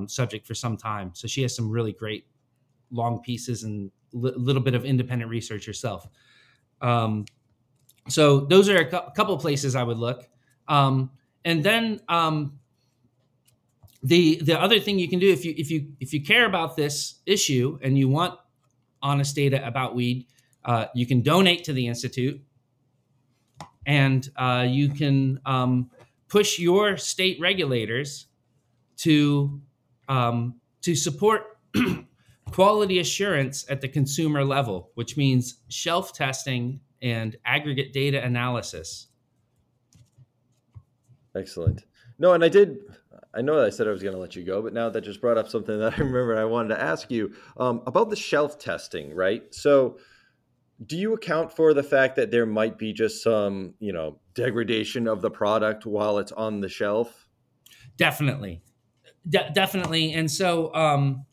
subject 0.07 0.47
for 0.47 0.55
some 0.55 0.77
time. 0.77 1.13
So 1.15 1.29
she 1.29 1.43
has 1.43 1.55
some 1.55 1.71
really 1.71 1.93
great 1.93 2.25
long 2.91 3.21
pieces 3.21 3.65
and 3.65 3.91
a 4.15 4.17
li- 4.17 4.33
little 4.37 4.63
bit 4.63 4.75
of 4.75 4.85
independent 4.85 5.31
research 5.31 5.67
herself. 5.67 6.07
Um, 6.81 7.25
so 8.09 8.41
those 8.41 8.69
are 8.69 8.79
a 8.79 8.85
cu- 8.85 9.11
couple 9.15 9.37
places 9.39 9.77
I 9.77 9.83
would 9.83 9.99
look. 9.99 10.29
Um, 10.67 11.11
and 11.45 11.63
then 11.63 12.01
um, 12.09 12.59
the 14.03 14.37
the 14.43 14.61
other 14.61 14.81
thing 14.81 14.99
you 14.99 15.09
can 15.09 15.19
do 15.19 15.31
if 15.31 15.45
you 15.45 15.55
if 15.57 15.71
you 15.71 15.93
if 16.01 16.13
you 16.13 16.23
care 16.23 16.47
about 16.47 16.77
this 16.77 17.17
issue 17.27 17.79
and 17.83 17.99
you 17.99 18.09
want 18.09 18.39
honest 19.03 19.35
data 19.35 19.65
about 19.67 19.95
weed, 19.95 20.27
uh, 20.65 20.87
you 20.95 21.07
can 21.07 21.23
donate 21.23 21.65
to 21.65 21.73
the 21.73 21.87
institute, 21.87 22.41
and 23.87 24.29
uh, 24.37 24.67
you 24.69 24.89
can 24.89 25.41
um, 25.47 25.91
push 26.29 26.59
your 26.59 26.97
state 26.97 27.39
regulators 27.41 28.27
to 28.99 29.61
um, 30.09 30.55
to 30.83 30.95
support 30.95 31.59
quality 32.53 32.99
assurance 32.99 33.65
at 33.69 33.81
the 33.81 33.89
consumer 33.89 34.45
level, 34.45 34.91
which 34.95 35.17
means 35.17 35.61
shelf 35.69 36.13
testing 36.13 36.81
and 37.01 37.37
aggregate 37.45 37.93
data 37.93 38.23
analysis. 38.23 39.09
Excellent. 41.37 41.85
No, 42.19 42.33
and 42.33 42.43
I 42.43 42.49
did 42.49 42.79
I 43.35 43.41
know 43.41 43.65
I 43.65 43.71
said 43.71 43.87
I 43.87 43.91
was 43.91 44.03
going 44.03 44.15
to 44.15 44.21
let 44.21 44.35
you 44.35 44.43
go, 44.43 44.63
but 44.63 44.73
now 44.73 44.89
that 44.89 45.03
just 45.03 45.21
brought 45.21 45.39
up 45.39 45.49
something 45.49 45.79
that 45.81 45.95
I 45.95 45.97
remember 45.97 46.37
I 46.37 46.45
wanted 46.45 46.75
to 46.75 46.81
ask 46.81 47.11
you 47.11 47.35
um, 47.57 47.83
about 47.87 48.11
the 48.11 48.17
shelf 48.17 48.59
testing, 48.59 49.15
right? 49.15 49.43
So, 49.55 49.99
do 50.87 50.97
you 50.97 51.13
account 51.13 51.53
for 51.53 51.75
the 51.75 51.83
fact 51.83 52.15
that 52.17 52.31
there 52.31 52.47
might 52.47 52.79
be 52.79 52.93
just 52.93 53.23
some, 53.23 53.75
you 53.81 53.93
know, 53.93 54.21
degradation 54.35 55.09
of 55.09 55.23
the 55.23 55.31
product 55.31 55.87
while 55.87 56.19
it's 56.19 56.31
on 56.31 56.61
the 56.61 56.69
shelf? 56.69 57.27
Definitely, 57.97 58.63
De- 59.29 59.51
definitely, 59.53 60.13
and 60.13 60.31
so, 60.31 60.73
um, 60.75 61.27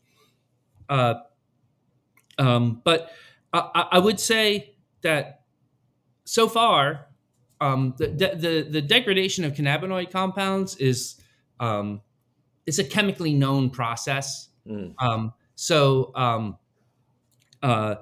uh, 0.88 1.14
um, 2.38 2.80
but 2.84 3.10
I, 3.52 3.86
I 3.92 3.98
would 3.98 4.20
say 4.20 4.76
that 5.02 5.42
so 6.24 6.48
far, 6.48 7.06
um, 7.60 7.94
the, 7.96 8.08
the 8.08 8.66
the 8.68 8.82
degradation 8.82 9.44
of 9.44 9.54
cannabinoid 9.54 10.10
compounds 10.10 10.76
is 10.76 11.20
um, 11.60 12.02
it's 12.66 12.78
a 12.78 12.84
chemically 12.84 13.32
known 13.32 13.70
process. 13.70 14.48
Mm. 14.68 14.94
Um, 14.98 15.32
so, 15.54 16.12
um, 16.14 16.58
uh, 17.62 17.96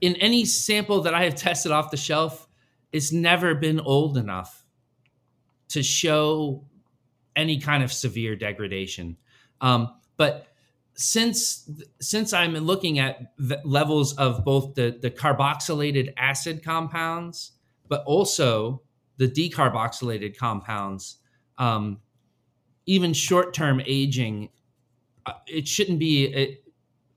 in 0.00 0.16
any 0.16 0.44
sample 0.44 1.00
that 1.02 1.14
I 1.14 1.24
have 1.24 1.34
tested 1.34 1.72
off 1.72 1.90
the 1.90 1.96
shelf, 1.96 2.46
it's 2.92 3.10
never 3.10 3.54
been 3.54 3.80
old 3.80 4.18
enough 4.18 4.66
to 5.68 5.82
show 5.82 6.66
any 7.34 7.58
kind 7.58 7.82
of 7.82 7.92
severe 7.92 8.36
degradation. 8.36 9.16
Um, 9.60 9.94
but 10.16 10.48
since 10.96 11.68
since 12.00 12.32
I'm 12.32 12.54
looking 12.54 12.98
at 12.98 13.32
levels 13.64 14.14
of 14.16 14.44
both 14.44 14.74
the 14.74 14.96
the 15.00 15.10
carboxylated 15.10 16.12
acid 16.16 16.64
compounds, 16.64 17.52
but 17.88 18.04
also 18.04 18.82
the 19.16 19.28
decarboxylated 19.28 20.36
compounds, 20.36 21.18
um, 21.58 22.00
even 22.86 23.12
short 23.12 23.54
term 23.54 23.80
aging, 23.86 24.50
uh, 25.26 25.32
it 25.46 25.66
shouldn't 25.66 25.98
be 25.98 26.26
it, 26.26 26.64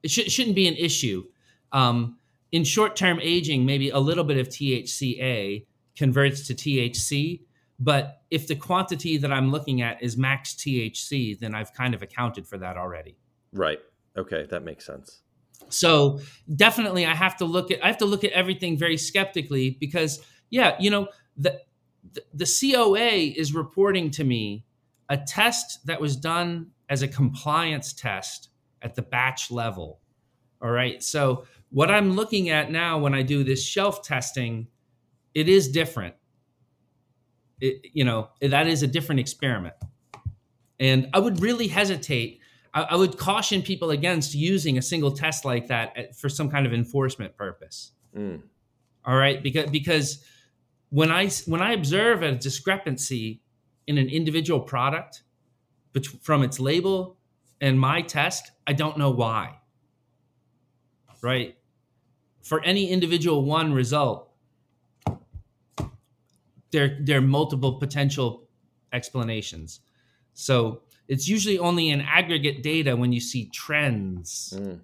it 0.04 0.10
sh- 0.10 0.32
shouldn't 0.32 0.56
be 0.56 0.68
an 0.68 0.76
issue. 0.76 1.24
Um, 1.72 2.18
in 2.52 2.64
short 2.64 2.96
term 2.96 3.20
aging, 3.22 3.66
maybe 3.66 3.90
a 3.90 4.00
little 4.00 4.24
bit 4.24 4.38
of 4.38 4.48
THCA 4.48 5.66
converts 5.98 6.48
to 6.48 6.56
THC, 6.56 7.42
but 7.80 8.22
if 8.32 8.48
the 8.48 8.56
quantity 8.56 9.18
that 9.18 9.32
I'm 9.32 9.52
looking 9.52 9.82
at 9.82 10.02
is 10.02 10.18
max 10.18 10.54
THC, 10.54 11.38
then 11.40 11.54
I've 11.54 11.74
kind 11.74 11.94
of 11.94 12.02
accounted 12.02 12.48
for 12.48 12.58
that 12.58 12.78
already. 12.78 13.18
Right. 13.54 13.80
Okay, 14.18 14.48
that 14.50 14.64
makes 14.64 14.86
sense. 14.86 15.22
So 15.70 16.20
definitely, 16.56 17.06
I 17.06 17.14
have 17.14 17.38
to 17.38 17.46
look 17.46 17.72
at 17.72 17.84
I 17.84 17.88
have 17.88 17.98
to 18.00 18.06
look 18.06 18.24
at 18.24 18.32
everything 18.32 18.78
very 18.78 18.98
skeptically 18.98 19.78
because 19.80 20.20
yeah, 20.50 20.76
you 20.80 20.90
know 20.90 21.08
the 21.36 21.62
the, 22.14 22.24
the 22.34 22.74
COA 22.74 23.34
is 23.40 23.54
reporting 23.54 24.12
to 24.12 24.24
me 24.24 24.66
a 25.10 25.18
test 25.18 25.86
that 25.86 26.00
was 26.00 26.16
done 26.16 26.72
as 26.90 27.02
a 27.02 27.08
compliance 27.08 27.94
test 27.94 28.50
at 28.82 28.96
the 28.96 29.02
batch 29.02 29.52
level. 29.52 30.00
All 30.62 30.72
right. 30.72 31.02
So 31.04 31.46
what 31.70 31.92
I'm 31.92 32.14
looking 32.14 32.50
at 32.50 32.72
now 32.72 32.98
when 32.98 33.14
I 33.14 33.22
do 33.22 33.44
this 33.44 33.64
shelf 33.64 34.04
testing, 34.04 34.68
it 35.34 35.50
is 35.50 35.70
different. 35.70 36.16
It, 37.60 37.88
you 37.94 38.04
know, 38.04 38.30
that 38.42 38.68
is 38.68 38.84
a 38.84 38.88
different 38.88 39.20
experiment. 39.20 39.76
And 40.80 41.10
I 41.14 41.20
would 41.20 41.42
really 41.42 41.68
hesitate. 41.68 42.40
I, 42.78 42.82
I 42.92 42.96
would 42.96 43.18
caution 43.18 43.64
people 43.64 43.90
against 43.90 44.36
using 44.36 44.78
a 44.78 44.82
single 44.82 45.12
test 45.12 45.46
like 45.46 45.68
that 45.68 46.16
for 46.16 46.30
some 46.30 46.50
kind 46.50 46.68
of 46.68 46.74
enforcement 46.74 47.36
purpose. 47.36 47.92
Mm. 48.16 48.44
All 49.04 49.18
right, 49.18 49.42
because 49.42 49.70
because 49.72 50.24
when 50.90 51.12
I 51.12 51.30
when 51.48 51.62
I 51.62 51.74
observe 51.74 52.22
a 52.22 52.34
discrepancy 52.36 53.42
in 53.88 53.98
an 53.98 54.10
individual 54.10 54.60
product 54.60 55.24
from 56.22 56.44
its 56.44 56.60
label 56.60 57.18
and 57.60 57.80
my 57.80 58.02
test, 58.02 58.52
I 58.68 58.74
don't 58.74 58.98
know 58.98 59.10
why. 59.10 59.58
Right? 61.22 61.58
For 62.44 62.64
any 62.64 62.90
individual 62.92 63.44
one 63.44 63.74
result, 63.74 64.30
there, 66.72 67.00
there 67.02 67.18
are 67.18 67.22
multiple 67.22 67.80
potential 67.80 68.48
explanations. 68.94 69.80
So 70.34 70.84
it's 71.08 71.28
usually 71.28 71.60
only 71.60 71.90
in 71.90 72.02
aggregate 72.02 72.64
data 72.64 72.96
when 72.96 73.14
you 73.14 73.20
see 73.20 73.46
trends 73.46 74.54
mm. 74.58 74.80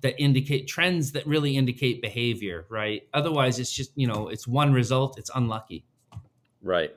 that 0.00 0.20
indicate 0.20 0.68
trends 0.68 1.12
that 1.12 1.26
really 1.26 1.56
indicate 1.56 2.00
behavior, 2.00 2.66
right? 2.68 3.02
Otherwise, 3.12 3.58
it's 3.58 3.72
just, 3.72 3.90
you 3.96 4.06
know, 4.06 4.28
it's 4.28 4.46
one 4.46 4.72
result, 4.72 5.18
it's 5.18 5.30
unlucky. 5.34 5.84
Right 6.62 6.92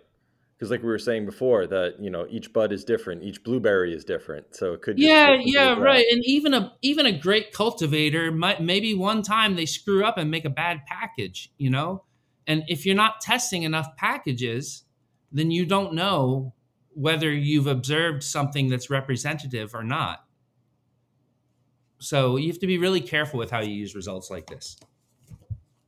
because 0.58 0.72
like 0.72 0.82
we 0.82 0.88
were 0.88 1.00
saying 1.00 1.26
before 1.26 1.68
that 1.68 1.96
you 2.00 2.10
know 2.10 2.26
each 2.30 2.54
bud 2.54 2.72
is 2.72 2.84
different 2.84 3.24
each 3.24 3.43
blueberry 3.43 3.93
is 3.93 4.04
different 4.04 4.56
so 4.56 4.74
it 4.74 4.82
could 4.82 4.98
yeah 4.98 5.36
yeah 5.39 5.78
right 5.78 6.06
and 6.12 6.24
even 6.26 6.54
a 6.54 6.74
even 6.82 7.06
a 7.06 7.12
great 7.12 7.52
cultivator 7.52 8.32
might 8.32 8.62
maybe 8.62 8.93
one 8.93 9.22
time 9.22 9.56
they 9.56 9.66
screw 9.66 10.04
up 10.04 10.18
and 10.18 10.32
make 10.32 10.46
a 10.46 10.50
bad 10.50 10.82
package 10.88 11.52
you 11.58 11.70
know 11.70 12.04
and 12.48 12.64
if 12.68 12.86
you're 12.86 12.96
not 12.96 13.22
testing 13.22 13.64
enough 13.64 13.96
packages 13.98 14.84
then 15.32 15.52
you 15.52 15.66
don't 15.66 15.93
know 15.93 16.54
whether 16.96 17.32
you've 17.32 17.68
observed 17.68 18.24
something 18.24 18.70
that's 18.70 18.89
representative 18.89 19.76
or 19.76 19.84
not 19.84 20.26
so 22.00 22.38
you 22.38 22.48
have 22.48 22.60
to 22.60 22.68
be 22.68 22.78
really 22.78 23.02
careful 23.02 23.38
with 23.38 23.52
how 23.52 23.62
you 23.62 23.74
use 23.74 23.96
results 23.96 24.30
like 24.30 24.48
this 24.48 24.78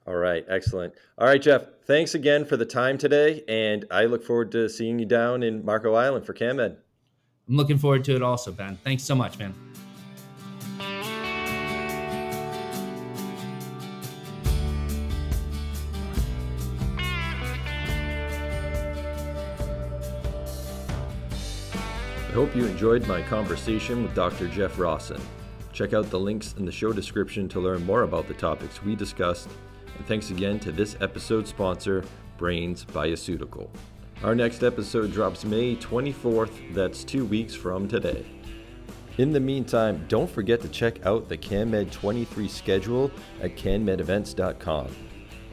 all 0.07 0.15
right, 0.15 0.45
excellent. 0.47 0.93
All 1.17 1.27
right, 1.27 1.41
Jeff, 1.41 1.65
thanks 1.85 2.15
again 2.15 2.45
for 2.45 2.55
the 2.55 2.65
time 2.65 2.97
today, 2.97 3.43
and 3.49 3.83
I 3.91 4.05
look 4.05 4.23
forward 4.23 4.53
to 4.53 4.69
seeing 4.69 4.99
you 4.99 5.05
down 5.05 5.43
in 5.43 5.65
Marco 5.65 5.95
Island 5.95 6.25
for 6.25 6.33
CannMed. 6.33 6.77
I'm 7.49 7.55
looking 7.57 7.77
forward 7.77 8.05
to 8.05 8.15
it 8.15 8.21
also, 8.21 8.53
Ben. 8.53 8.77
Thanks 8.85 9.03
so 9.03 9.15
much, 9.15 9.37
man. 9.37 9.53
Hope 22.37 22.55
you 22.55 22.67
enjoyed 22.67 23.07
my 23.07 23.23
conversation 23.23 24.03
with 24.03 24.13
Dr. 24.13 24.47
Jeff 24.47 24.77
Rawson. 24.77 25.19
Check 25.73 25.93
out 25.93 26.11
the 26.11 26.19
links 26.19 26.53
in 26.59 26.65
the 26.65 26.71
show 26.71 26.93
description 26.93 27.49
to 27.49 27.59
learn 27.59 27.83
more 27.83 28.03
about 28.03 28.27
the 28.27 28.35
topics 28.35 28.83
we 28.83 28.95
discussed 28.95 29.49
and 29.97 30.05
thanks 30.05 30.29
again 30.29 30.59
to 30.59 30.71
this 30.71 30.95
episode 31.01 31.47
sponsor, 31.47 32.03
Brains 32.37 32.85
Bioceutical. 32.85 33.69
Our 34.23 34.35
next 34.35 34.61
episode 34.61 35.11
drops 35.11 35.45
May 35.45 35.77
24th, 35.77 36.75
that's 36.75 37.03
two 37.03 37.25
weeks 37.25 37.55
from 37.55 37.87
today. 37.87 38.23
In 39.17 39.33
the 39.33 39.39
meantime, 39.39 40.05
don't 40.07 40.29
forget 40.29 40.61
to 40.61 40.69
check 40.69 41.03
out 41.07 41.29
the 41.29 41.39
CannMed 41.39 41.89
23 41.89 42.47
schedule 42.47 43.09
at 43.41 43.55
cannmedevents.com. 43.57 44.95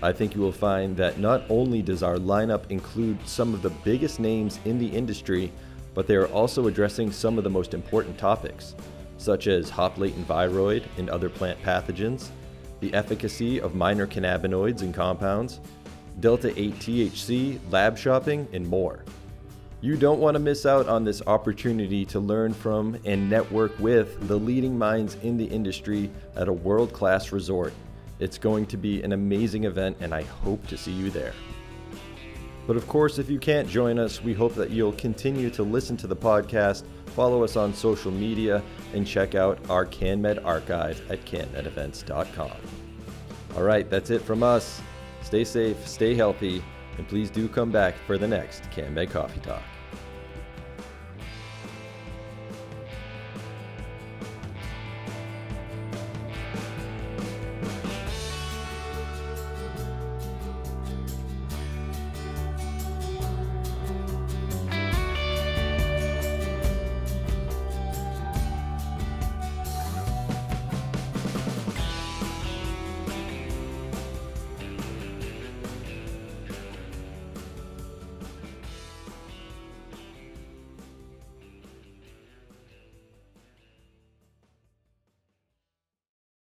I 0.02 0.12
think 0.12 0.34
you 0.34 0.42
will 0.42 0.52
find 0.52 0.94
that 0.98 1.18
not 1.18 1.44
only 1.48 1.80
does 1.80 2.02
our 2.02 2.16
lineup 2.16 2.70
include 2.70 3.26
some 3.26 3.54
of 3.54 3.62
the 3.62 3.70
biggest 3.70 4.20
names 4.20 4.60
in 4.66 4.78
the 4.78 4.88
industry, 4.88 5.50
but 5.94 6.06
they 6.06 6.16
are 6.16 6.26
also 6.26 6.66
addressing 6.66 7.10
some 7.10 7.38
of 7.38 7.44
the 7.44 7.50
most 7.50 7.72
important 7.72 8.18
topics, 8.18 8.74
such 9.16 9.46
as 9.46 9.70
hop 9.70 9.96
latent 9.96 10.26
viroid 10.28 10.84
and 10.98 11.08
other 11.08 11.28
plant 11.28 11.60
pathogens, 11.62 12.28
the 12.80 12.92
efficacy 12.92 13.60
of 13.60 13.74
minor 13.74 14.06
cannabinoids 14.06 14.82
and 14.82 14.92
compounds, 14.92 15.60
Delta 16.20 16.52
8 16.60 16.74
THC, 16.74 17.58
lab 17.70 17.96
shopping, 17.96 18.46
and 18.52 18.66
more. 18.66 19.04
You 19.80 19.96
don't 19.96 20.20
want 20.20 20.34
to 20.34 20.38
miss 20.38 20.64
out 20.64 20.88
on 20.88 21.04
this 21.04 21.20
opportunity 21.26 22.04
to 22.06 22.18
learn 22.18 22.54
from 22.54 22.96
and 23.04 23.28
network 23.28 23.78
with 23.78 24.28
the 24.28 24.36
leading 24.38 24.78
minds 24.78 25.16
in 25.22 25.36
the 25.36 25.44
industry 25.44 26.10
at 26.36 26.48
a 26.48 26.52
world 26.52 26.92
class 26.92 27.32
resort. 27.32 27.72
It's 28.18 28.38
going 28.38 28.66
to 28.66 28.76
be 28.76 29.02
an 29.02 29.12
amazing 29.12 29.64
event, 29.64 29.98
and 30.00 30.14
I 30.14 30.22
hope 30.22 30.66
to 30.68 30.78
see 30.78 30.92
you 30.92 31.10
there. 31.10 31.34
But 32.66 32.76
of 32.76 32.88
course, 32.88 33.18
if 33.18 33.28
you 33.28 33.38
can't 33.38 33.68
join 33.68 33.98
us, 33.98 34.22
we 34.22 34.32
hope 34.32 34.54
that 34.54 34.70
you'll 34.70 34.92
continue 34.92 35.50
to 35.50 35.62
listen 35.62 35.96
to 35.98 36.06
the 36.06 36.16
podcast, 36.16 36.84
follow 37.08 37.44
us 37.44 37.56
on 37.56 37.74
social 37.74 38.10
media, 38.10 38.62
and 38.94 39.06
check 39.06 39.34
out 39.34 39.58
our 39.68 39.84
CannMed 39.84 40.44
archive 40.44 41.02
at 41.10 41.24
cannmedevents.com. 41.26 42.52
All 43.56 43.62
right, 43.62 43.88
that's 43.88 44.10
it 44.10 44.22
from 44.22 44.42
us. 44.42 44.80
Stay 45.22 45.44
safe, 45.44 45.86
stay 45.86 46.14
healthy, 46.14 46.62
and 46.96 47.06
please 47.06 47.30
do 47.30 47.48
come 47.48 47.70
back 47.70 47.94
for 48.06 48.18
the 48.18 48.28
next 48.28 48.62
CannMed 48.70 49.10
Coffee 49.10 49.40
Talk. 49.40 49.62